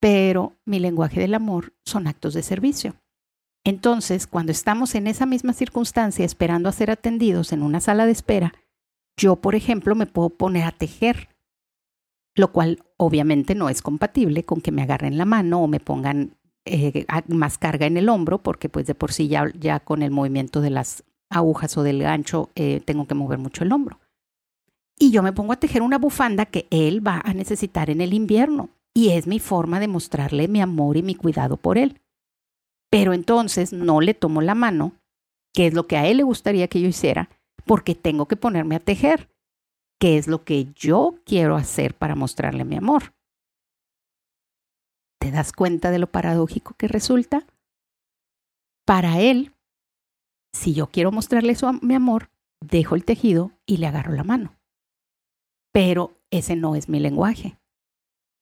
Pero 0.00 0.56
mi 0.66 0.78
lenguaje 0.78 1.20
del 1.20 1.34
amor 1.34 1.72
son 1.84 2.06
actos 2.06 2.34
de 2.34 2.42
servicio. 2.42 2.94
Entonces, 3.64 4.26
cuando 4.26 4.52
estamos 4.52 4.94
en 4.94 5.06
esa 5.06 5.26
misma 5.26 5.52
circunstancia 5.52 6.24
esperando 6.24 6.68
a 6.68 6.72
ser 6.72 6.90
atendidos 6.90 7.52
en 7.52 7.62
una 7.62 7.80
sala 7.80 8.06
de 8.06 8.12
espera, 8.12 8.52
yo, 9.16 9.36
por 9.36 9.54
ejemplo, 9.54 9.94
me 9.94 10.06
puedo 10.06 10.30
poner 10.30 10.64
a 10.64 10.72
tejer, 10.72 11.30
lo 12.34 12.52
cual 12.52 12.84
obviamente 12.96 13.54
no 13.54 13.68
es 13.68 13.82
compatible 13.82 14.44
con 14.44 14.60
que 14.60 14.72
me 14.72 14.82
agarren 14.82 15.16
la 15.16 15.24
mano 15.24 15.62
o 15.62 15.68
me 15.68 15.80
pongan 15.80 16.36
eh, 16.64 17.06
más 17.28 17.58
carga 17.58 17.86
en 17.86 17.96
el 17.96 18.08
hombro, 18.08 18.38
porque 18.42 18.68
pues 18.68 18.86
de 18.86 18.94
por 18.94 19.12
sí 19.12 19.28
ya, 19.28 19.80
con 19.80 20.02
el 20.02 20.10
movimiento 20.10 20.60
de 20.60 20.70
las 20.70 21.02
agujas 21.30 21.76
o 21.76 21.82
del 21.82 22.02
gancho 22.02 22.50
eh, 22.54 22.80
tengo 22.84 23.06
que 23.06 23.14
mover 23.14 23.38
mucho 23.38 23.64
el 23.64 23.72
hombro. 23.72 23.98
Y 24.98 25.10
yo 25.10 25.22
me 25.22 25.32
pongo 25.32 25.52
a 25.52 25.60
tejer 25.60 25.82
una 25.82 25.98
bufanda 25.98 26.46
que 26.46 26.66
él 26.70 27.06
va 27.06 27.20
a 27.24 27.34
necesitar 27.34 27.90
en 27.90 28.00
el 28.00 28.14
invierno 28.14 28.70
y 28.94 29.10
es 29.10 29.26
mi 29.26 29.40
forma 29.40 29.78
de 29.78 29.88
mostrarle 29.88 30.48
mi 30.48 30.62
amor 30.62 30.96
y 30.96 31.02
mi 31.02 31.14
cuidado 31.14 31.58
por 31.58 31.76
él. 31.76 32.00
Pero 32.90 33.12
entonces 33.12 33.74
no 33.74 34.00
le 34.00 34.14
tomo 34.14 34.40
la 34.40 34.54
mano, 34.54 34.92
que 35.52 35.66
es 35.66 35.74
lo 35.74 35.86
que 35.86 35.98
a 35.98 36.06
él 36.06 36.16
le 36.16 36.22
gustaría 36.22 36.68
que 36.68 36.80
yo 36.80 36.88
hiciera, 36.88 37.28
porque 37.66 37.94
tengo 37.94 38.26
que 38.26 38.36
ponerme 38.36 38.76
a 38.76 38.80
tejer, 38.80 39.28
que 40.00 40.16
es 40.16 40.28
lo 40.28 40.44
que 40.44 40.72
yo 40.74 41.16
quiero 41.26 41.56
hacer 41.56 41.94
para 41.94 42.14
mostrarle 42.14 42.64
mi 42.64 42.76
amor. 42.76 43.12
¿Te 45.20 45.30
das 45.30 45.52
cuenta 45.52 45.90
de 45.90 45.98
lo 45.98 46.06
paradójico 46.06 46.74
que 46.78 46.88
resulta? 46.88 47.46
Para 48.86 49.20
él, 49.20 49.52
si 50.54 50.72
yo 50.72 50.86
quiero 50.86 51.12
mostrarle 51.12 51.54
su, 51.54 51.70
mi 51.82 51.94
amor, 51.94 52.30
dejo 52.60 52.94
el 52.94 53.04
tejido 53.04 53.52
y 53.66 53.76
le 53.76 53.88
agarro 53.88 54.12
la 54.12 54.24
mano. 54.24 54.56
Pero 55.76 56.16
ese 56.30 56.56
no 56.56 56.74
es 56.74 56.88
mi 56.88 57.00
lenguaje. 57.00 57.58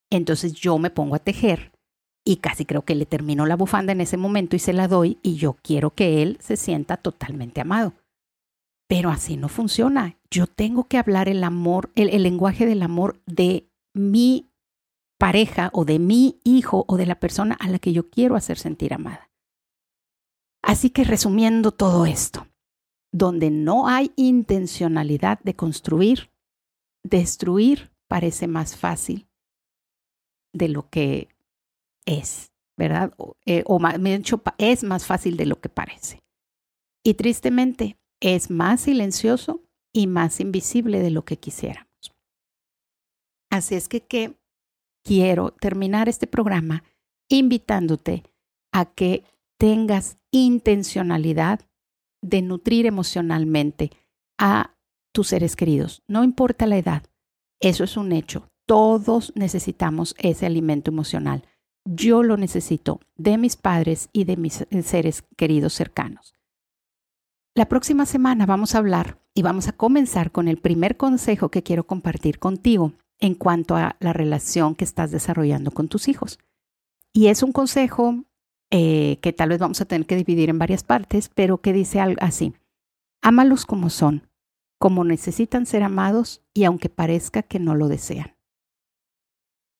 Entonces 0.09 0.53
yo 0.53 0.77
me 0.77 0.89
pongo 0.89 1.15
a 1.15 1.19
tejer 1.19 1.73
y 2.23 2.37
casi 2.37 2.63
creo 2.63 2.83
que 2.83 2.95
le 2.95 3.05
termino 3.05 3.45
la 3.45 3.57
bufanda 3.57 3.91
en 3.91 3.99
ese 3.99 4.15
momento 4.15 4.55
y 4.55 4.59
se 4.59 4.71
la 4.71 4.87
doy 4.87 5.17
y 5.21 5.35
yo 5.35 5.57
quiero 5.61 5.89
que 5.89 6.23
él 6.23 6.37
se 6.39 6.55
sienta 6.55 6.95
totalmente 6.95 7.59
amado. 7.59 7.91
Pero 8.87 9.09
así 9.09 9.35
no 9.35 9.49
funciona. 9.49 10.15
Yo 10.31 10.47
tengo 10.47 10.85
que 10.85 10.97
hablar 10.97 11.27
el 11.27 11.43
amor, 11.43 11.91
el, 11.95 12.07
el 12.11 12.23
lenguaje 12.23 12.65
del 12.65 12.81
amor 12.81 13.19
de 13.25 13.67
mi 13.93 14.47
pareja 15.19 15.71
o 15.73 15.83
de 15.83 15.99
mi 15.99 16.39
hijo 16.45 16.85
o 16.87 16.95
de 16.95 17.05
la 17.05 17.19
persona 17.19 17.57
a 17.59 17.67
la 17.67 17.79
que 17.79 17.91
yo 17.91 18.09
quiero 18.09 18.37
hacer 18.37 18.57
sentir 18.57 18.93
amada. 18.93 19.29
Así 20.63 20.89
que 20.89 21.03
resumiendo 21.03 21.73
todo 21.73 22.05
esto, 22.05 22.47
donde 23.11 23.51
no 23.51 23.89
hay 23.89 24.13
intencionalidad 24.15 25.41
de 25.41 25.53
construir, 25.53 26.29
destruir 27.05 27.91
parece 28.07 28.47
más 28.47 28.75
fácil 28.75 29.27
de 30.53 30.69
lo 30.69 30.89
que 30.89 31.29
es, 32.05 32.51
¿verdad? 32.77 33.13
O, 33.17 33.35
eh, 33.45 33.63
más, 33.79 34.01
dicho, 34.01 34.41
es 34.57 34.83
más 34.83 35.05
fácil 35.05 35.37
de 35.37 35.45
lo 35.45 35.59
que 35.59 35.69
parece. 35.69 36.23
Y 37.03 37.13
tristemente, 37.13 37.97
es 38.21 38.49
más 38.49 38.81
silencioso 38.81 39.61
y 39.93 40.07
más 40.07 40.39
invisible 40.39 40.99
de 40.99 41.11
lo 41.11 41.25
que 41.25 41.37
quisiéramos. 41.37 41.87
Así 43.51 43.75
es 43.75 43.87
que, 43.87 44.01
¿qué 44.01 44.35
quiero 45.03 45.51
terminar 45.51 46.09
este 46.09 46.27
programa 46.27 46.83
invitándote 47.29 48.23
a 48.71 48.85
que 48.85 49.23
tengas 49.57 50.17
intencionalidad 50.31 51.61
de 52.21 52.41
nutrir 52.41 52.87
emocionalmente 52.87 53.91
a 54.39 54.74
tus 55.15 55.29
seres 55.29 55.55
queridos, 55.55 56.03
no 56.07 56.25
importa 56.25 56.67
la 56.67 56.77
edad, 56.77 57.03
eso 57.61 57.85
es 57.85 57.95
un 57.95 58.11
hecho. 58.11 58.51
Todos 58.67 59.31
necesitamos 59.35 60.13
ese 60.17 60.45
alimento 60.45 60.91
emocional. 60.91 61.47
yo 61.87 62.23
lo 62.23 62.35
necesito 62.35 62.99
de 63.15 63.37
mis 63.37 63.55
padres 63.55 64.09
y 64.11 64.23
de 64.23 64.37
mis 64.37 64.65
seres 64.83 65.23
queridos 65.37 65.73
cercanos. 65.73 66.33
La 67.53 67.69
próxima 67.69 68.07
semana 68.07 68.47
vamos 68.47 68.73
a 68.73 68.79
hablar 68.79 69.19
y 69.35 69.43
vamos 69.43 69.67
a 69.67 69.71
comenzar 69.71 70.31
con 70.31 70.47
el 70.47 70.57
primer 70.57 70.97
consejo 70.97 71.49
que 71.49 71.61
quiero 71.61 71.85
compartir 71.85 72.39
contigo 72.39 72.93
en 73.19 73.35
cuanto 73.35 73.75
a 73.75 73.97
la 73.99 74.13
relación 74.13 74.73
que 74.73 74.83
estás 74.83 75.11
desarrollando 75.11 75.69
con 75.69 75.87
tus 75.87 76.07
hijos. 76.07 76.39
Y 77.13 77.27
es 77.27 77.43
un 77.43 77.51
consejo 77.51 78.25
eh, 78.71 79.19
que 79.21 79.31
tal 79.31 79.49
vez 79.49 79.59
vamos 79.59 79.79
a 79.79 79.85
tener 79.85 80.07
que 80.07 80.15
dividir 80.15 80.49
en 80.49 80.57
varias 80.57 80.83
partes, 80.83 81.29
pero 81.29 81.61
que 81.61 81.71
dice 81.71 81.99
algo 81.99 82.19
así. 82.19 82.55
Ámalos 83.21 83.65
como 83.65 83.91
son, 83.91 84.27
como 84.77 85.03
necesitan 85.03 85.65
ser 85.65 85.83
amados 85.83 86.41
y 86.53 86.63
aunque 86.63 86.89
parezca 86.89 87.43
que 87.43 87.59
no 87.59 87.75
lo 87.75 87.87
desean. 87.87 88.35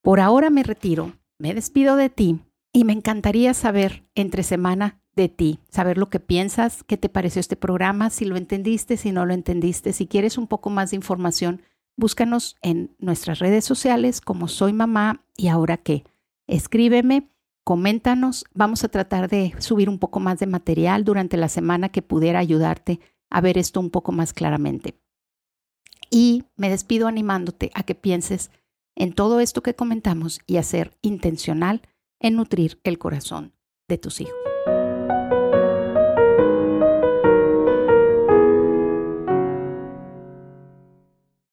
Por 0.02 0.20
ahora 0.20 0.50
me 0.50 0.62
retiro, 0.62 1.12
me 1.38 1.52
despido 1.52 1.96
de 1.96 2.10
ti 2.10 2.40
y 2.72 2.84
me 2.84 2.92
encantaría 2.92 3.54
saber 3.54 4.04
entre 4.14 4.42
semana 4.42 5.00
de 5.16 5.28
ti, 5.28 5.58
saber 5.70 5.98
lo 5.98 6.10
que 6.10 6.20
piensas, 6.20 6.84
qué 6.84 6.96
te 6.96 7.08
pareció 7.08 7.40
este 7.40 7.56
programa, 7.56 8.10
si 8.10 8.24
lo 8.26 8.36
entendiste, 8.36 8.96
si 8.96 9.12
no 9.12 9.26
lo 9.26 9.34
entendiste, 9.34 9.92
si 9.92 10.06
quieres 10.06 10.38
un 10.38 10.46
poco 10.46 10.70
más 10.70 10.90
de 10.90 10.96
información, 10.96 11.62
búscanos 11.96 12.56
en 12.62 12.94
nuestras 12.98 13.38
redes 13.38 13.64
sociales 13.64 14.20
como 14.20 14.46
Soy 14.46 14.72
Mamá 14.72 15.24
y 15.36 15.48
ahora 15.48 15.78
qué. 15.78 16.04
Escríbeme, 16.46 17.30
coméntanos, 17.64 18.44
vamos 18.54 18.84
a 18.84 18.88
tratar 18.88 19.28
de 19.28 19.54
subir 19.58 19.88
un 19.88 19.98
poco 19.98 20.20
más 20.20 20.38
de 20.38 20.46
material 20.46 21.02
durante 21.04 21.36
la 21.36 21.48
semana 21.48 21.88
que 21.88 22.02
pudiera 22.02 22.38
ayudarte 22.38 23.00
a 23.30 23.40
ver 23.40 23.58
esto 23.58 23.80
un 23.80 23.90
poco 23.90 24.12
más 24.12 24.32
claramente. 24.32 24.98
Y 26.10 26.44
me 26.56 26.70
despido 26.70 27.08
animándote 27.08 27.70
a 27.74 27.82
que 27.82 27.94
pienses 27.94 28.50
en 28.94 29.12
todo 29.12 29.40
esto 29.40 29.62
que 29.62 29.74
comentamos 29.74 30.40
y 30.46 30.56
a 30.56 30.62
ser 30.62 30.96
intencional 31.02 31.82
en 32.20 32.36
nutrir 32.36 32.80
el 32.84 32.98
corazón 32.98 33.52
de 33.88 33.98
tus 33.98 34.20
hijos. 34.20 34.55